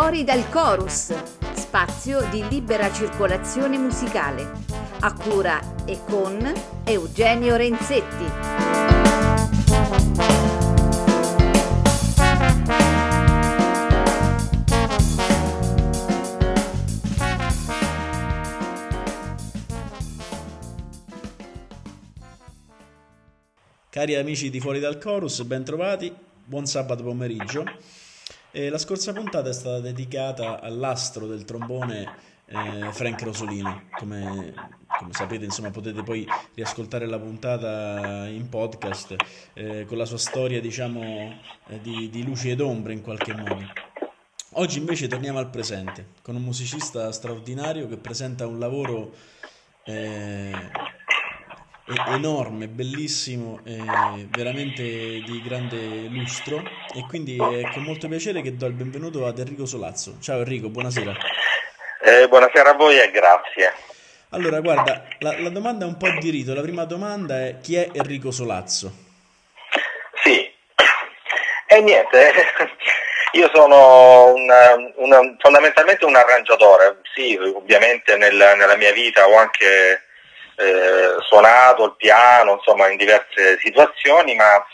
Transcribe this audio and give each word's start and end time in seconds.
Fuori 0.00 0.22
dal 0.22 0.48
chorus, 0.50 1.12
spazio 1.54 2.22
di 2.30 2.46
libera 2.48 2.92
circolazione 2.92 3.76
musicale, 3.78 4.48
a 5.00 5.12
cura 5.12 5.60
e 5.86 5.98
con 6.04 6.40
Eugenio 6.84 7.56
Renzetti. 7.56 8.24
Cari 23.90 24.14
amici 24.14 24.48
di 24.48 24.60
Fuori 24.60 24.78
dal 24.78 25.00
Chorus, 25.00 25.42
ben 25.42 25.64
trovati, 25.64 26.14
buon 26.44 26.66
sabato 26.66 27.02
pomeriggio. 27.02 27.64
E 28.50 28.70
la 28.70 28.78
scorsa 28.78 29.12
puntata 29.12 29.50
è 29.50 29.52
stata 29.52 29.80
dedicata 29.80 30.60
all'astro 30.60 31.26
del 31.26 31.44
trombone 31.44 32.10
eh, 32.46 32.90
Frank 32.92 33.20
Rosolino. 33.22 33.82
Come, 33.98 34.54
come, 34.86 35.12
sapete, 35.12 35.44
insomma, 35.44 35.70
potete 35.70 36.02
poi 36.02 36.26
riascoltare 36.54 37.06
la 37.06 37.18
puntata 37.18 38.26
in 38.26 38.48
podcast 38.48 39.16
eh, 39.52 39.84
con 39.84 39.98
la 39.98 40.06
sua 40.06 40.16
storia, 40.16 40.60
diciamo, 40.60 41.38
eh, 41.66 41.80
di, 41.82 42.08
di 42.08 42.24
luci 42.24 42.48
ed 42.48 42.60
ombre 42.60 42.94
in 42.94 43.02
qualche 43.02 43.34
modo. 43.34 43.66
Oggi 44.52 44.78
invece 44.78 45.08
torniamo 45.08 45.38
al 45.38 45.50
presente, 45.50 46.06
con 46.22 46.34
un 46.34 46.42
musicista 46.42 47.12
straordinario 47.12 47.86
che 47.86 47.98
presenta 47.98 48.46
un 48.46 48.58
lavoro 48.58 49.12
eh, 49.84 50.70
enorme, 52.08 52.68
bellissimo, 52.68 53.60
veramente 53.62 54.82
di 54.82 55.42
grande 55.42 56.08
lustro 56.08 56.62
e 56.94 57.04
quindi 57.08 57.36
è 57.36 57.70
con 57.72 57.82
molto 57.82 58.08
piacere 58.08 58.42
che 58.42 58.56
do 58.56 58.66
il 58.66 58.74
benvenuto 58.74 59.26
ad 59.26 59.38
Enrico 59.38 59.66
Solazzo. 59.66 60.16
Ciao 60.20 60.38
Enrico, 60.38 60.68
buonasera. 60.68 61.14
Eh, 62.02 62.28
buonasera 62.28 62.70
a 62.70 62.74
voi 62.74 62.98
e 62.98 63.10
grazie. 63.10 63.72
Allora, 64.30 64.60
guarda, 64.60 65.04
la, 65.20 65.40
la, 65.40 65.48
domanda 65.48 65.86
è 65.86 65.88
un 65.88 65.96
po' 65.96 66.10
di 66.20 66.30
rito. 66.30 66.52
La 66.52 66.60
prima 66.60 66.84
domanda 66.84 67.46
è 67.46 67.56
chi 67.62 67.76
è 67.76 67.88
Enrico 67.92 68.30
Solazzo? 68.30 68.92
Sì, 70.22 70.52
e 71.70 71.80
niente, 71.80 72.32
io 73.32 73.50
sono 73.54 74.32
un, 74.34 74.48
un, 74.96 75.36
fondamentalmente 75.38 76.04
un 76.04 76.16
arrangiatore. 76.16 77.00
Sì, 77.14 77.36
ovviamente 77.36 78.16
nel, 78.16 78.34
nella 78.34 78.76
mia 78.76 78.92
vita 78.92 79.26
ho 79.26 79.36
anche 79.36 80.07
eh, 80.58 81.16
suonato 81.20 81.84
il 81.84 81.94
piano, 81.96 82.54
insomma 82.54 82.88
in 82.88 82.96
diverse 82.96 83.58
situazioni, 83.60 84.34
ma 84.34 84.64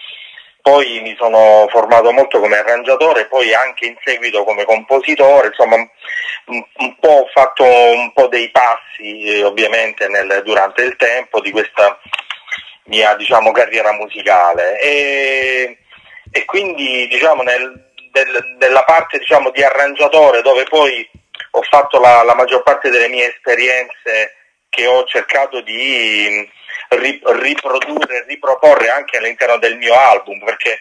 poi 0.63 1.01
mi 1.01 1.15
sono 1.19 1.67
formato 1.69 2.11
molto 2.11 2.41
come 2.41 2.57
arrangiatore, 2.57 3.27
poi 3.27 3.53
anche 3.53 3.85
in 3.85 3.97
seguito 4.03 4.45
come 4.45 4.65
compositore, 4.65 5.49
insomma 5.49 5.77
un, 5.77 6.65
un 6.79 6.99
po' 6.99 7.09
ho 7.09 7.27
fatto 7.33 7.65
un 7.65 8.13
po' 8.15 8.29
dei 8.29 8.51
passi 8.51 9.25
eh, 9.25 9.45
ovviamente 9.45 10.09
nel, 10.09 10.41
durante 10.43 10.83
il 10.83 10.97
tempo 10.97 11.41
di 11.41 11.51
questa 11.51 11.99
mia 12.85 13.15
diciamo, 13.15 13.53
carriera 13.53 13.93
musicale. 13.93 14.81
E, 14.81 15.79
e 16.31 16.45
quindi 16.47 17.07
diciamo, 17.09 17.43
nel, 17.43 17.91
del, 18.11 18.57
della 18.57 18.85
parte 18.85 19.19
diciamo, 19.19 19.51
di 19.51 19.63
arrangiatore 19.63 20.41
dove 20.41 20.65
poi 20.65 21.07
ho 21.51 21.63
fatto 21.63 22.01
la, 22.01 22.23
la 22.23 22.35
maggior 22.35 22.63
parte 22.63 22.89
delle 22.89 23.09
mie 23.09 23.29
esperienze 23.29 24.35
che 24.75 24.87
ho 24.87 25.05
cercato 25.05 25.61
di 25.61 26.51
riprodurre 26.89 28.19
e 28.19 28.25
riproporre 28.27 28.91
anche 28.91 29.19
all'interno 29.19 29.59
del 29.59 29.77
mio 29.77 29.95
album, 29.95 30.43
perché 30.45 30.81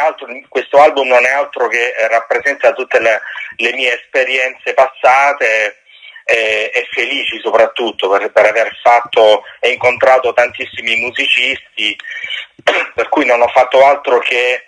altro, 0.00 0.26
questo 0.48 0.80
album 0.80 1.08
non 1.08 1.24
è 1.24 1.30
altro 1.30 1.68
che 1.68 1.92
rappresenta 2.08 2.72
tutte 2.72 2.98
le, 3.00 3.20
le 3.56 3.72
mie 3.74 3.94
esperienze 3.94 4.72
passate 4.74 5.82
e, 6.24 6.70
e 6.72 6.88
felici 6.90 7.38
soprattutto 7.40 8.08
per, 8.08 8.32
per, 8.32 8.46
aver 8.46 8.76
fatto 8.82 9.44
e 9.60 9.70
incontrato 9.70 10.32
tantissimi 10.32 10.96
musicisti, 10.96 11.96
per 12.94 13.08
cui 13.08 13.26
non 13.26 13.42
ho 13.42 13.48
fatto 13.48 13.84
altro 13.84 14.18
che 14.20 14.64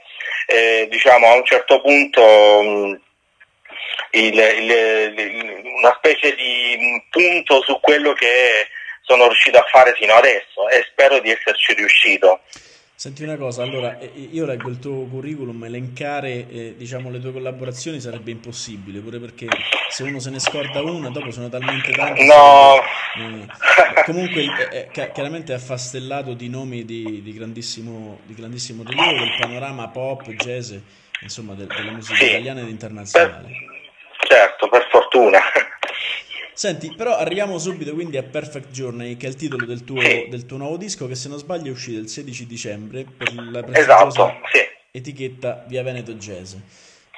eh, 0.47 0.87
diciamo 0.91 1.29
a 1.29 1.35
un 1.35 1.45
certo 1.45 1.81
punto 1.81 3.01
il, 4.15 4.35
il, 4.35 5.63
una 5.81 5.95
specie 5.97 6.35
di 6.35 7.03
punto 7.11 7.63
su 7.63 7.79
quello 7.81 8.13
che 8.13 8.69
sono 9.03 9.27
riuscito 9.27 9.59
a 9.59 9.67
fare 9.71 9.95
fino 9.95 10.15
adesso 10.15 10.69
e 10.71 10.87
spero 10.91 11.21
di 11.21 11.31
esserci 11.31 11.75
riuscito. 11.75 12.41
Senti 12.97 13.25
una 13.25 13.37
cosa, 13.37 13.65
allora 13.65 13.99
io 14.15 14.47
leggo 14.47 14.71
il 14.71 14.79
tuo 14.79 15.05
curriculum, 15.07 15.65
elencare 15.65 16.49
eh, 16.49 16.75
diciamo, 16.77 17.11
le 17.11 17.21
tue 17.21 17.33
collaborazioni 17.33 18.01
sarebbe 18.01 18.31
impossibile, 18.31 19.01
pure 19.01 19.19
perché 19.19 19.49
se 19.91 20.05
uno 20.05 20.21
se 20.21 20.31
ne 20.31 20.39
scorda 20.39 20.81
una, 20.81 21.11
dopo 21.11 21.31
sono 21.31 21.49
talmente 21.49 21.91
tante. 21.91 22.25
No! 22.25 22.81
Sarebbe, 23.15 24.01
eh, 24.01 24.05
comunque 24.05 24.47
eh, 24.71 25.11
chiaramente 25.13 25.53
è 25.53 25.57
affastellato 25.57 26.35
di 26.35 26.49
nomi 26.49 26.85
di, 26.85 27.21
di, 27.21 27.33
grandissimo, 27.35 28.21
di 28.25 28.33
grandissimo 28.33 28.85
rilievo 28.85 29.19
del 29.19 29.37
panorama 29.39 29.89
pop, 29.89 30.27
jazz, 30.31 30.73
insomma 31.21 31.55
de, 31.55 31.67
della 31.67 31.91
musica 31.91 32.25
italiana 32.25 32.61
ed 32.61 32.69
internazionale. 32.69 33.74
Certo, 34.35 34.69
per 34.69 34.89
fortuna. 34.91 35.39
Senti, 36.53 36.93
però 36.97 37.17
arriviamo 37.17 37.57
subito 37.59 37.95
quindi 37.95 38.17
a 38.17 38.25
Perfect 38.25 38.71
Journey, 38.71 39.17
che 39.17 39.27
è 39.27 39.29
il 39.29 39.37
titolo 39.37 39.65
del 39.65 39.85
tuo, 39.85 40.01
sì. 40.01 40.27
del 40.29 40.45
tuo 40.45 40.57
nuovo 40.57 40.77
disco, 40.77 41.07
che 41.07 41.15
se 41.15 41.29
non 41.29 41.39
sbaglio 41.39 41.69
è 41.69 41.71
uscito 41.71 42.01
il 42.01 42.09
16 42.09 42.47
dicembre 42.47 43.05
per 43.17 43.33
la 43.33 43.65
esatto, 43.71 44.35
sì. 44.51 44.59
etichetta 44.91 45.65
Via 45.69 45.85
Veneto 45.85 46.15
Jazz. 46.15 46.55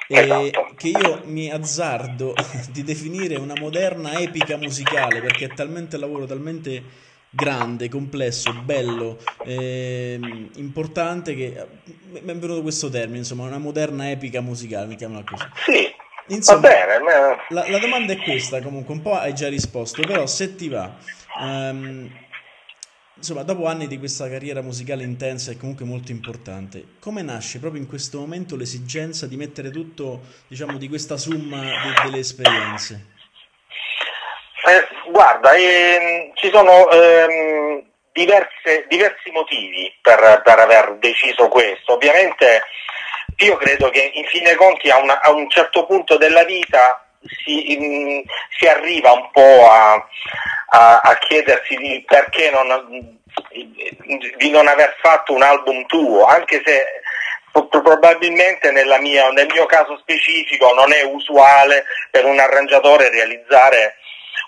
E 0.07 0.19
esatto. 0.19 0.73
che 0.77 0.89
io 0.89 1.21
mi 1.25 1.51
azzardo 1.51 2.35
di 2.69 2.83
definire 2.83 3.35
una 3.35 3.55
moderna 3.59 4.19
epica 4.19 4.55
musicale, 4.57 5.19
perché 5.19 5.45
è 5.45 5.53
talmente 5.55 5.97
lavoro, 5.97 6.25
talmente 6.25 6.83
grande, 7.31 7.89
complesso, 7.89 8.53
bello, 8.63 9.17
eh, 9.43 10.19
importante 10.55 11.33
che 11.33 11.65
mi 12.11 12.31
è 12.31 12.35
venuto 12.35 12.61
questo 12.61 12.89
termine, 12.89 13.19
insomma, 13.19 13.47
una 13.47 13.57
moderna 13.57 14.11
epica 14.11 14.39
musicale, 14.41 14.85
mettiamola 14.85 15.23
così. 15.23 15.43
Sì, 15.65 15.96
Insomma, 16.27 16.61
va 16.61 16.69
bene. 16.69 16.99
Ma... 16.99 17.45
La, 17.49 17.69
la, 17.69 17.79
domanda 17.79 18.13
è 18.13 18.17
questa, 18.17 18.61
comunque, 18.61 18.93
un 18.93 19.01
po' 19.01 19.13
hai 19.13 19.33
già 19.33 19.47
risposto, 19.47 20.01
però 20.01 20.25
se 20.25 20.55
ti 20.55 20.69
va, 20.69 20.91
um, 21.39 22.09
insomma, 23.15 23.43
dopo 23.43 23.65
anni 23.65 23.87
di 23.87 23.97
questa 23.97 24.29
carriera 24.29 24.61
musicale 24.61 25.03
intensa 25.03 25.51
e 25.51 25.57
comunque 25.57 25.85
molto 25.85 26.11
importante, 26.11 26.83
come 26.99 27.21
nasce 27.21 27.59
proprio 27.59 27.81
in 27.81 27.87
questo 27.87 28.19
momento 28.19 28.55
l'esigenza 28.55 29.27
di 29.27 29.37
mettere 29.37 29.69
tutto, 29.69 30.21
diciamo, 30.47 30.77
di 30.77 30.89
questa 30.89 31.17
somma 31.17 31.61
de, 31.61 32.01
delle 32.03 32.19
esperienze? 32.19 33.15
Eh, 34.67 35.11
guarda, 35.11 35.53
ehm, 35.53 36.31
ci 36.33 36.49
sono 36.51 36.89
ehm, 36.89 37.83
diverse, 38.11 38.85
diversi 38.89 39.31
motivi 39.31 39.93
per, 40.01 40.41
per 40.43 40.59
aver 40.59 40.97
deciso 40.99 41.47
questo. 41.47 41.93
Ovviamente 41.93 42.63
io 43.37 43.55
credo 43.57 43.89
che 43.89 44.11
in 44.13 44.25
fin 44.25 44.43
dei 44.43 44.55
conti 44.55 44.89
a, 44.89 44.97
una, 44.97 45.21
a 45.21 45.31
un 45.31 45.49
certo 45.49 45.85
punto 45.85 46.17
della 46.17 46.43
vita 46.43 47.05
si, 47.43 47.73
in, 47.73 48.23
si 48.57 48.67
arriva 48.67 49.11
un 49.11 49.29
po' 49.31 49.69
a, 49.69 49.93
a, 50.69 50.99
a 50.99 51.17
chiedersi 51.17 52.03
perché 52.07 52.49
non, 52.49 53.19
di 54.37 54.49
non 54.49 54.67
aver 54.67 54.95
fatto 55.01 55.33
un 55.33 55.43
album 55.43 55.85
tuo, 55.85 56.25
anche 56.25 56.61
se 56.65 56.85
probabilmente 57.69 58.71
mia, 58.99 59.29
nel 59.29 59.47
mio 59.51 59.65
caso 59.65 59.97
specifico 59.97 60.73
non 60.73 60.91
è 60.91 61.01
usuale 61.03 61.85
per 62.11 62.25
un 62.25 62.39
arrangiatore 62.39 63.09
realizzare 63.09 63.95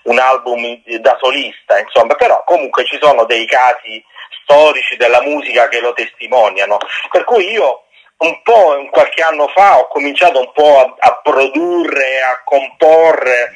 un 0.04 0.18
album 0.18 0.80
da 1.00 1.16
solista, 1.20 1.78
insomma, 1.78 2.14
però 2.14 2.42
comunque 2.44 2.84
ci 2.84 2.98
sono 3.00 3.24
dei 3.24 3.46
casi 3.46 4.02
storici 4.42 4.96
della 4.96 5.20
musica 5.22 5.68
che 5.68 5.80
lo 5.80 5.92
testimoniano, 5.92 6.78
per 7.10 7.24
cui 7.24 7.50
io 7.50 7.84
un 8.20 8.42
po' 8.42 8.88
qualche 8.90 9.22
anno 9.22 9.48
fa 9.48 9.78
ho 9.78 9.88
cominciato 9.88 10.40
un 10.40 10.52
po' 10.52 10.78
a, 10.78 10.94
a 10.98 11.20
produrre, 11.22 12.20
a 12.22 12.42
comporre, 12.44 13.52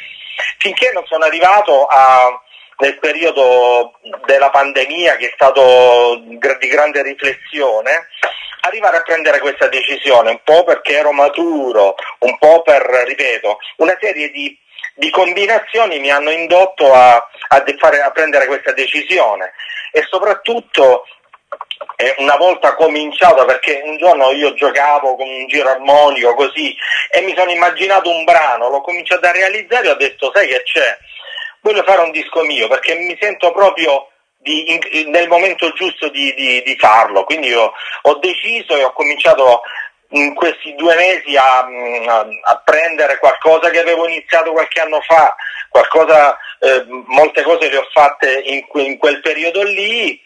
finché 0.59 0.91
non 0.93 1.05
sono 1.07 1.25
arrivato 1.25 1.87
a, 1.87 2.41
nel 2.79 2.99
periodo 2.99 3.99
della 4.27 4.51
pandemia 4.51 5.17
che 5.17 5.29
è 5.29 5.33
stato 5.35 6.21
di 6.25 6.69
grande 6.69 7.03
riflessione, 7.03 8.09
arrivare 8.61 8.99
a 8.99 9.03
prendere 9.03 9.41
questa 9.41 9.69
decisione, 9.69 10.31
un 10.31 10.41
po' 10.43 10.65
perché 10.65 10.97
ero 10.97 11.13
maturo, 11.13 11.95
un 12.21 12.39
po' 12.39 12.63
per, 12.63 12.83
ripeto, 12.83 13.59
una 13.77 13.97
serie 14.01 14.31
di, 14.31 14.59
di 14.95 15.11
combinazioni 15.11 15.99
mi 15.99 16.11
hanno 16.11 16.31
indotto 16.31 16.93
a, 16.93 17.17
a, 17.17 17.65
fare, 17.79 18.01
a 18.01 18.11
prendere 18.11 18.47
questa 18.47 18.73
decisione. 18.73 19.53
E 19.93 20.05
soprattutto 20.09 21.05
e 21.97 22.15
una 22.19 22.37
volta 22.37 22.75
cominciato, 22.75 23.45
perché 23.45 23.83
un 23.85 23.97
giorno 23.97 24.31
io 24.31 24.55
giocavo 24.55 25.17
con 25.17 25.29
un 25.29 25.47
giro 25.47 25.71
armonico 25.71 26.35
così 26.35 26.75
e 27.11 27.21
mi 27.23 27.35
sono 27.37 27.51
immaginato 27.51 28.11
un 28.11 28.25
brano, 28.25 28.69
l'ho 28.69 28.81
cominciato 28.81 29.27
a 29.27 29.33
realizzare 29.33 29.89
e 29.89 29.91
ho 29.91 29.97
detto 29.97 30.31
sai 30.35 30.49
che 30.49 30.63
c'è, 30.63 30.99
voglio 31.61 31.83
fare 31.83 32.03
un 32.03 32.11
disco 32.11 32.43
mio 32.43 32.69
perché 32.69 32.95
mi 32.95 33.17
sento 33.21 33.53
proprio 33.53 34.09
di, 34.39 34.73
in, 34.73 35.11
nel 35.11 35.29
momento 35.29 35.73
giusto 35.73 36.09
di, 36.09 36.35
di, 36.35 36.63
di, 36.63 36.77
farlo, 36.77 37.25
quindi 37.25 37.49
io 37.49 37.73
ho 38.03 38.15
deciso 38.17 38.77
e 38.77 38.85
ho 38.85 38.93
cominciato 38.93 39.63
in 40.11 40.35
questi 40.35 40.75
due 40.75 40.95
mesi 40.95 41.37
a, 41.37 41.61
a, 41.61 42.27
a, 42.43 42.63
prendere 42.63 43.19
qualcosa 43.19 43.71
che 43.71 43.81
avevo 43.81 44.07
iniziato 44.07 44.53
qualche 44.53 44.81
anno 44.81 45.01
fa, 45.01 45.35
qualcosa, 45.69 46.37
eh, 46.61 46.85
molte 47.07 47.43
cose 47.43 47.69
le 47.69 47.79
ho 47.79 47.89
fatte 47.91 48.43
in, 48.45 48.65
in, 48.75 48.99
quel 48.99 49.21
periodo 49.21 49.63
lì 49.63 50.23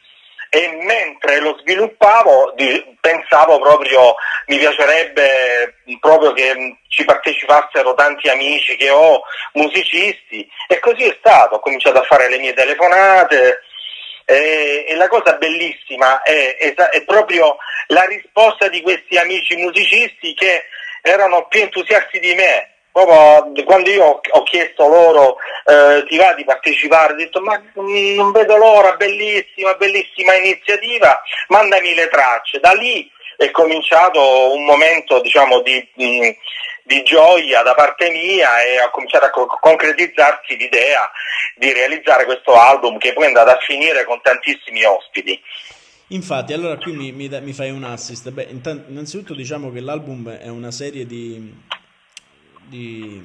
e 0.51 0.79
mentre 0.83 1.41
lo 1.41 1.59
sviluppavo 1.61 2.53
di, 2.57 2.97
pensavo 3.01 3.59
proprio, 3.59 4.15
mi 4.47 4.59
piacerebbe 4.59 5.83
proprio 6.01 6.33
che 6.33 6.79
ci 6.89 7.05
partecipassero 7.05 7.95
tanti 7.95 8.29
amici 8.29 8.77
che 8.77 8.91
ho, 8.91 9.23
musicisti 9.55 10.49
e 10.67 10.79
così 10.79 11.05
è 11.05 11.17
stato, 11.19 11.57
ho 11.57 11.61
cominciato 11.61 11.99
a 11.99 12.05
fare 12.05 12.29
le 12.29 12.39
mie 12.39 12.55
telefonate, 12.55 13.61
e, 14.31 14.85
e, 14.87 14.95
la 14.97 15.09
cosa 15.09 15.37
bellissima 15.37 16.21
è, 16.21 16.57
è, 16.59 16.75
è, 16.75 17.03
proprio 17.05 17.57
la 17.87 18.05
risposta 18.05 18.69
di 18.69 18.83
questi 18.83 19.17
amici 19.17 19.57
musicisti 19.57 20.35
che 20.35 20.67
erano 21.01 21.47
più 21.47 21.63
entusiasti 21.63 22.21
di 22.21 22.35
me. 22.35 22.75
Proprio 22.91 23.65
quando 23.65 23.91
io 23.91 24.21
ho 24.31 24.43
chiesto 24.43 24.89
loro 24.89 25.37
eh, 25.65 26.05
ti 26.09 26.17
va 26.17 26.35
di 26.35 26.45
partecipare, 26.45 27.13
ho 27.13 27.17
detto 27.17 27.41
ma 27.41 27.61
non 27.75 28.33
vedo 28.33 28.57
l'ora, 28.57 28.97
bellissima, 28.97 29.75
bellissima 29.75 30.35
iniziativa, 30.35 31.21
mandami 31.49 31.95
le 31.95 32.09
tracce. 32.09 32.59
Da 32.61 32.73
lì 32.73 33.09
è 33.37 33.53
cominciato 33.53 34.53
un 34.53 34.65
momento 34.65 35.21
diciamo, 35.21 35.61
di, 35.61 35.89
di, 35.95 37.03
gioia 37.05 37.63
da 37.63 37.75
parte 37.75 38.11
mia 38.11 38.63
e 38.65 38.79
ha 38.79 38.91
cominciato 38.91 39.27
a 39.27 39.31
co- 39.31 39.47
concretizzarsi 39.47 40.57
l'idea 40.57 41.09
di 41.55 41.73
realizzare 41.73 42.25
questo 42.25 42.55
album 42.55 42.99
che 42.99 43.13
poi 43.13 43.25
è 43.25 43.27
andato 43.29 43.51
a 43.51 43.59
finire 43.61 44.05
con 44.05 44.21
tantissimi 44.23 44.83
ospiti. 44.83 45.41
Infatti, 46.09 46.53
allora 46.53 46.77
qui 46.79 46.93
mi, 46.93 47.13
mi, 47.13 47.29
mi 47.41 47.53
fai 47.53 47.71
un 47.71 47.85
assist. 47.85 48.31
Beh, 48.31 48.49
innanzitutto 48.89 49.35
diciamo 49.35 49.71
che 49.71 49.81
l'album 49.81 50.31
è 50.31 50.49
una 50.49 50.71
serie 50.71 51.07
di, 51.07 51.55
di 52.69 53.23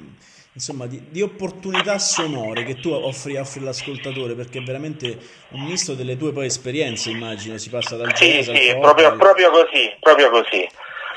insomma, 0.54 0.86
di, 0.86 1.02
di, 1.10 1.20
opportunità 1.20 1.98
sonore 1.98 2.64
che 2.64 2.76
tu 2.76 2.90
offri, 2.90 3.36
offri, 3.36 3.60
all'ascoltatore, 3.60 4.34
perché 4.34 4.58
è 4.58 4.62
veramente 4.62 5.18
un 5.50 5.62
misto 5.62 5.94
delle 5.94 6.16
tue 6.16 6.32
poi 6.32 6.46
esperienze, 6.46 7.10
immagino, 7.10 7.58
si 7.58 7.70
passa 7.70 7.96
dal 7.96 8.16
sì, 8.16 8.24
jazz 8.24 8.50
sì, 8.50 8.68
al 8.70 8.78
proprio, 8.78 9.08
al... 9.08 9.18
proprio 9.18 9.50
così, 9.50 9.96
proprio 10.00 10.30
così. 10.30 10.68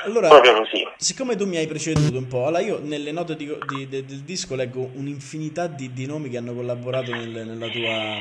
Allora, 0.04 0.28
proprio 0.28 0.58
così. 0.58 0.86
siccome 0.96 1.36
tu 1.36 1.46
mi 1.46 1.56
hai 1.56 1.66
preceduto 1.66 2.16
un 2.16 2.26
po', 2.26 2.46
allora 2.46 2.62
io 2.62 2.80
nelle 2.82 3.10
note 3.12 3.36
di, 3.36 3.46
di, 3.66 3.88
de, 3.88 4.04
del 4.04 4.20
disco 4.20 4.54
leggo 4.54 4.90
un'infinità 4.94 5.66
di, 5.66 5.92
di, 5.92 6.06
nomi 6.06 6.28
che 6.30 6.36
hanno 6.36 6.54
collaborato 6.54 7.10
nel, 7.12 7.28
nella, 7.28 7.68
tua, 7.68 8.18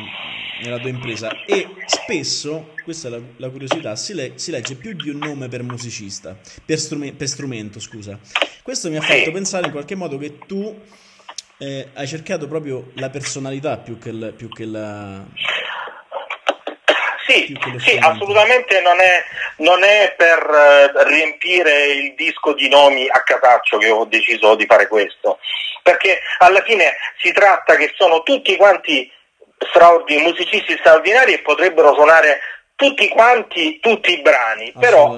nella, 0.63 0.79
tua, 0.79 0.89
impresa 0.89 1.45
e 1.45 1.67
spesso, 1.85 2.73
questa 2.83 3.09
è 3.09 3.11
la, 3.11 3.19
la 3.37 3.49
curiosità, 3.49 3.95
si, 3.95 4.13
le, 4.13 4.33
si, 4.35 4.51
legge 4.51 4.75
più 4.75 4.93
di 4.93 5.09
un 5.09 5.17
nome 5.17 5.47
per 5.47 5.63
musicista, 5.63 6.37
per, 6.65 6.79
strume, 6.79 7.13
per 7.13 7.27
strumento, 7.27 7.79
scusa. 7.79 8.19
Questo 8.63 8.89
mi 8.89 8.97
ha 8.97 9.01
fatto 9.01 9.31
pensare 9.31 9.67
in 9.67 9.71
qualche 9.71 9.95
modo 9.95 10.17
che 10.17 10.39
tu 10.45 10.75
eh, 11.59 11.89
hai 11.93 12.07
cercato 12.07 12.47
proprio 12.47 12.91
la 12.95 13.09
personalità 13.09 13.77
più 13.77 13.97
che, 13.97 14.09
il, 14.09 14.33
più 14.35 14.49
che 14.49 14.65
la... 14.65 15.25
Sì, 17.27 17.59
sì 17.79 17.97
assolutamente 17.99 18.79
non 18.79 18.99
è, 19.01 19.23
non 19.57 19.83
è 19.83 20.13
per 20.15 20.47
uh, 20.47 21.07
riempire 21.07 21.87
il 21.87 22.13
disco 22.15 22.53
di 22.53 22.69
nomi 22.69 23.07
a 23.09 23.21
casaccio 23.21 23.77
che 23.77 23.89
ho 23.89 24.05
deciso 24.05 24.55
di 24.55 24.65
fare 24.65 24.87
questo, 24.87 25.39
perché 25.83 26.21
alla 26.37 26.61
fine 26.63 26.95
si 27.17 27.33
tratta 27.33 27.75
che 27.75 27.91
sono 27.97 28.23
tutti 28.23 28.55
quanti 28.55 29.11
straordinari, 29.57 30.27
musicisti 30.27 30.77
straordinari 30.79 31.33
e 31.33 31.41
potrebbero 31.41 31.93
suonare 31.93 32.39
tutti 32.75 33.09
quanti 33.09 33.79
tutti 33.81 34.13
i 34.13 34.21
brani, 34.21 34.73
però 34.79 35.17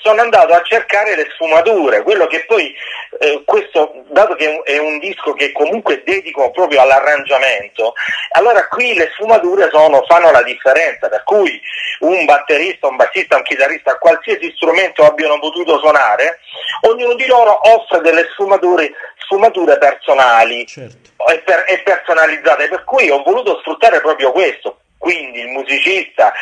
sono 0.00 0.20
andato 0.22 0.54
a 0.54 0.62
cercare 0.62 1.16
le 1.16 1.28
sfumature, 1.32 2.02
quello 2.02 2.26
che 2.26 2.44
poi, 2.46 2.74
eh, 3.18 3.42
questo, 3.44 3.92
dato 4.08 4.34
che 4.34 4.62
è 4.64 4.78
un 4.78 4.98
disco 4.98 5.32
che 5.32 5.52
comunque 5.52 6.02
dedico 6.04 6.50
proprio 6.50 6.80
all'arrangiamento, 6.80 7.94
allora 8.32 8.66
qui 8.68 8.94
le 8.94 9.10
sfumature 9.14 9.68
sono, 9.70 10.02
fanno 10.06 10.30
la 10.30 10.42
differenza, 10.42 11.08
per 11.08 11.22
cui 11.24 11.60
un 12.00 12.24
batterista, 12.24 12.88
un 12.88 12.96
bassista, 12.96 13.36
un 13.36 13.42
chitarrista, 13.42 13.98
qualsiasi 13.98 14.52
strumento 14.54 15.04
abbiano 15.04 15.38
potuto 15.38 15.78
suonare, 15.78 16.40
ognuno 16.82 17.14
di 17.14 17.26
loro 17.26 17.58
offre 17.74 18.00
delle 18.00 18.28
sfumature, 18.32 18.90
sfumature 19.18 19.78
personali 19.78 20.66
certo. 20.66 21.10
e, 21.30 21.38
per, 21.40 21.64
e 21.68 21.80
personalizzate, 21.80 22.68
per 22.68 22.84
cui 22.84 23.10
ho 23.10 23.22
voluto 23.22 23.58
sfruttare 23.58 24.00
proprio 24.00 24.32
questo, 24.32 24.80
quindi 24.96 25.40
il 25.40 25.48
musicista 25.48 26.32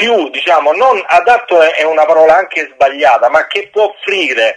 più, 0.00 0.30
diciamo, 0.30 0.72
non 0.72 1.02
adatto 1.06 1.60
è 1.60 1.82
una 1.82 2.06
parola 2.06 2.38
anche 2.38 2.70
sbagliata, 2.72 3.28
ma 3.28 3.46
che 3.46 3.68
può 3.70 3.94
offrire 3.94 4.56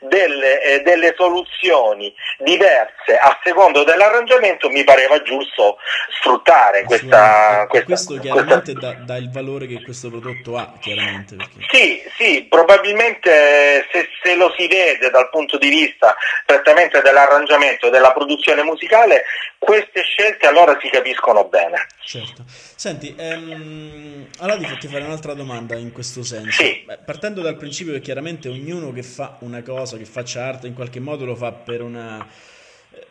delle, 0.00 0.60
eh, 0.62 0.80
delle 0.80 1.14
soluzioni 1.16 2.12
diverse 2.38 3.16
a 3.16 3.38
secondo 3.44 3.84
dell'arrangiamento, 3.84 4.68
mi 4.68 4.82
pareva 4.82 5.22
giusto 5.22 5.76
sfruttare 6.18 6.82
questa, 6.82 7.66
questa 7.68 7.86
Questo 7.86 8.18
chiaramente 8.18 8.72
questa... 8.72 8.94
dà, 8.94 9.04
dà, 9.04 9.16
il 9.16 9.30
valore 9.30 9.68
che 9.68 9.80
questo 9.84 10.08
prodotto 10.08 10.56
ha, 10.56 10.72
chiaramente. 10.80 11.36
Perché... 11.36 11.66
Sì, 11.70 12.02
sì, 12.16 12.46
probabilmente 12.48 13.86
se, 13.92 14.08
se, 14.22 14.34
lo 14.34 14.52
si 14.56 14.66
vede 14.66 15.10
dal 15.10 15.30
punto 15.30 15.56
di 15.56 15.68
vista 15.68 16.16
prettamente 16.44 17.00
dell'arrangiamento 17.00 17.86
e 17.86 17.90
della 17.90 18.12
produzione 18.12 18.64
musicale, 18.64 19.24
queste 19.56 20.02
scelte 20.02 20.48
allora 20.48 20.76
si 20.80 20.88
capiscono 20.88 21.44
bene. 21.44 21.86
Certo. 22.02 22.42
Senti, 22.46 23.14
ehm, 23.16 24.28
allora 24.38 24.56
faccio 24.80 24.88
fare 24.88 25.04
un'altra 25.04 25.34
domanda 25.34 25.76
in 25.76 25.92
questo 25.92 26.22
senso. 26.22 26.62
Sì. 26.62 26.82
Beh, 26.86 26.98
partendo 27.04 27.42
dal 27.42 27.56
principio 27.56 27.92
che 27.92 28.00
chiaramente 28.00 28.48
ognuno 28.48 28.92
che 28.92 29.02
fa 29.02 29.36
una 29.40 29.62
cosa, 29.62 29.98
che 29.98 30.06
faccia 30.06 30.46
arte, 30.46 30.66
in 30.66 30.74
qualche 30.74 31.00
modo 31.00 31.26
lo 31.26 31.36
fa 31.36 31.52
per 31.52 31.82
una 31.82 32.26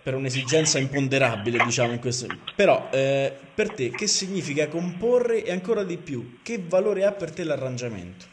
per 0.02 0.14
un'esigenza 0.14 0.78
imponderabile, 0.78 1.64
diciamo 1.64 1.94
in 1.94 2.00
questo. 2.00 2.26
Però 2.56 2.90
eh, 2.92 3.32
per 3.54 3.74
te 3.74 3.92
che 3.92 4.08
significa 4.08 4.68
comporre 4.68 5.44
e 5.44 5.52
ancora 5.52 5.84
di 5.84 5.98
più, 5.98 6.40
che 6.44 6.60
valore 6.62 7.06
ha 7.06 7.12
per 7.12 7.32
te 7.32 7.44
l'arrangiamento? 7.44 8.26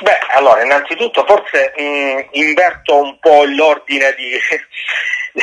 Beh, 0.00 0.18
allora, 0.34 0.62
innanzitutto 0.62 1.24
forse 1.26 1.72
mh, 1.76 1.82
mm, 1.82 2.18
inverto 2.32 3.00
un 3.00 3.18
po' 3.18 3.44
l'ordine 3.44 4.14
di, 4.14 4.38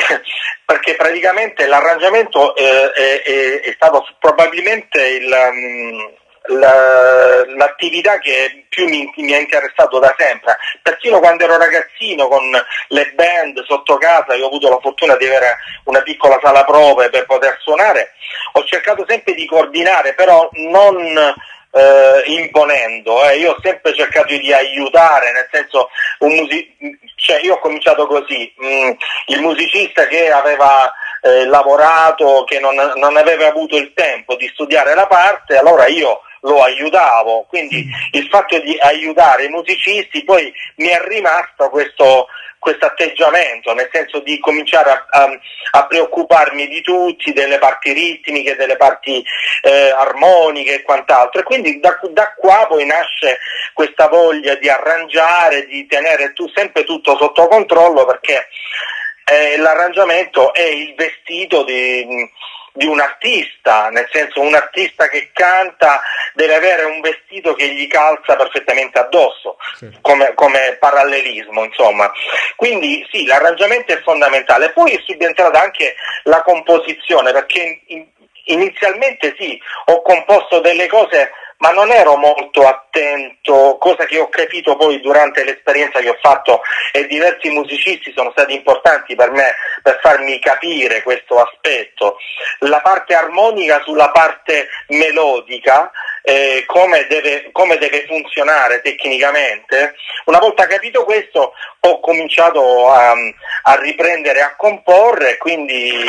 perché 0.64 0.94
praticamente 0.94 1.66
l'arrangiamento 1.66 2.54
eh, 2.54 2.92
è, 2.92 3.22
è, 3.22 3.60
è, 3.60 3.72
stato 3.74 4.06
probabilmente 4.20 5.06
il, 5.06 5.26
um, 5.26 6.14
la, 6.46 7.44
l'attività 7.56 8.18
che 8.18 8.66
più 8.68 8.86
mi, 8.88 9.10
mi, 9.16 9.32
ha 9.32 9.38
interessato 9.38 9.98
da 9.98 10.14
sempre, 10.18 10.58
persino 10.82 11.20
quando 11.20 11.44
ero 11.44 11.56
ragazzino 11.56 12.28
con 12.28 12.50
le 12.88 13.12
band 13.14 13.64
sotto 13.64 13.96
casa, 13.96 14.34
io 14.34 14.44
ho 14.44 14.48
avuto 14.48 14.68
la 14.68 14.78
fortuna 14.80 15.16
di 15.16 15.26
avere 15.26 15.56
una 15.84 16.02
piccola 16.02 16.38
sala 16.42 16.64
prove 16.64 17.08
per 17.08 17.24
poter 17.24 17.56
suonare, 17.60 18.12
ho 18.52 18.64
cercato 18.64 19.04
sempre 19.08 19.34
di 19.34 19.46
coordinare, 19.46 20.14
però 20.14 20.48
non 20.52 21.34
eh, 21.74 22.22
imponendo, 22.26 23.26
eh. 23.28 23.38
io 23.38 23.52
ho 23.52 23.60
sempre 23.62 23.94
cercato 23.94 24.36
di 24.36 24.52
aiutare, 24.52 25.32
nel 25.32 25.48
senso, 25.50 25.88
music- 26.20 26.72
cioè 27.16 27.40
io 27.42 27.54
ho 27.54 27.58
cominciato 27.58 28.06
così, 28.06 28.52
mm, 28.62 28.90
il 29.26 29.40
musicista 29.40 30.06
che 30.06 30.30
aveva 30.30 30.92
eh, 31.22 31.46
lavorato, 31.46 32.44
che 32.44 32.60
non, 32.60 32.74
non 32.96 33.16
aveva 33.16 33.46
avuto 33.46 33.76
il 33.76 33.92
tempo 33.94 34.36
di 34.36 34.48
studiare 34.52 34.94
la 34.94 35.06
parte, 35.06 35.56
allora 35.56 35.86
io 35.86 36.20
lo 36.44 36.62
aiutavo, 36.62 37.46
quindi 37.48 37.86
il 38.12 38.28
fatto 38.28 38.58
di 38.58 38.76
aiutare 38.78 39.44
i 39.44 39.48
musicisti 39.48 40.24
poi 40.24 40.52
mi 40.76 40.88
è 40.88 41.00
rimasto 41.06 41.70
questo, 41.70 42.26
questo 42.58 42.86
atteggiamento, 42.86 43.72
nel 43.72 43.88
senso 43.90 44.20
di 44.20 44.38
cominciare 44.38 44.90
a, 44.90 45.06
a, 45.08 45.30
a, 45.72 45.86
preoccuparmi 45.86 46.68
di 46.68 46.82
tutti, 46.82 47.32
delle 47.32 47.58
parti 47.58 47.92
ritmiche, 47.92 48.56
delle 48.56 48.76
parti 48.76 49.24
eh, 49.62 49.90
armoniche 49.90 50.74
e 50.74 50.82
quant'altro. 50.82 51.40
E 51.40 51.44
quindi 51.44 51.80
da, 51.80 51.98
da, 52.10 52.34
qua 52.36 52.66
poi 52.68 52.84
nasce 52.84 53.38
questa 53.72 54.08
voglia 54.08 54.54
di 54.56 54.68
arrangiare, 54.68 55.66
di 55.66 55.86
tenere 55.86 56.32
tu, 56.34 56.46
sempre 56.54 56.84
tutto 56.84 57.16
sotto 57.16 57.48
controllo 57.48 58.04
perché 58.04 58.48
eh, 59.24 59.56
l'arrangiamento 59.56 60.52
è 60.52 60.62
il 60.62 60.94
vestito 60.94 61.64
di 61.64 62.06
di 62.76 62.86
un 62.86 62.98
artista, 62.98 63.88
nel 63.90 64.08
senso 64.10 64.40
un 64.40 64.52
artista 64.52 65.06
che 65.08 65.30
canta 65.32 66.02
deve 66.34 66.56
avere 66.56 66.82
un 66.82 67.00
vestito 67.00 67.54
che 67.54 67.68
gli 67.68 67.86
calza 67.86 68.34
perfettamente 68.34 68.98
addosso, 68.98 69.58
sì. 69.76 69.96
come, 70.00 70.34
come, 70.34 70.76
parallelismo, 70.80 71.62
insomma. 71.62 72.10
Quindi 72.56 73.06
sì, 73.12 73.26
l'arrangiamento 73.26 73.92
è 73.92 74.02
fondamentale. 74.02 74.70
Poi 74.70 74.90
è 74.90 75.00
subentrata 75.06 75.62
anche 75.62 75.94
la 76.24 76.42
composizione, 76.42 77.30
perché 77.30 77.82
in, 77.86 78.06
inizialmente 78.46 79.36
sì, 79.38 79.56
ho 79.86 80.02
composto 80.02 80.58
delle 80.58 80.88
cose 80.88 81.30
ma 81.58 81.70
non 81.70 81.90
ero 81.90 82.16
molto 82.16 82.66
attento, 82.66 83.76
cosa 83.78 84.04
che 84.06 84.18
ho 84.18 84.28
capito 84.28 84.76
poi 84.76 85.00
durante 85.00 85.44
l'esperienza 85.44 86.00
che 86.00 86.10
ho 86.10 86.18
fatto 86.20 86.60
e 86.92 87.06
diversi 87.06 87.50
musicisti 87.50 88.12
sono 88.14 88.30
stati 88.32 88.54
importanti 88.54 89.14
per 89.14 89.30
me 89.30 89.54
per 89.82 89.98
farmi 90.02 90.38
capire 90.38 91.02
questo 91.02 91.40
aspetto. 91.40 92.16
La 92.60 92.80
parte 92.80 93.14
armonica 93.14 93.80
sulla 93.82 94.10
parte 94.10 94.68
melodica 94.88 95.90
eh, 96.22 96.64
come, 96.66 97.06
deve, 97.06 97.50
come, 97.52 97.76
deve, 97.76 98.06
funzionare 98.06 98.80
tecnicamente, 98.80 99.94
una 100.24 100.38
volta 100.38 100.66
capito 100.66 101.04
questo 101.04 101.52
ho 101.80 102.00
cominciato 102.00 102.90
a, 102.90 103.12
a 103.64 103.80
riprendere 103.80 104.40
a 104.40 104.56
comporre, 104.56 105.36
quindi 105.36 106.02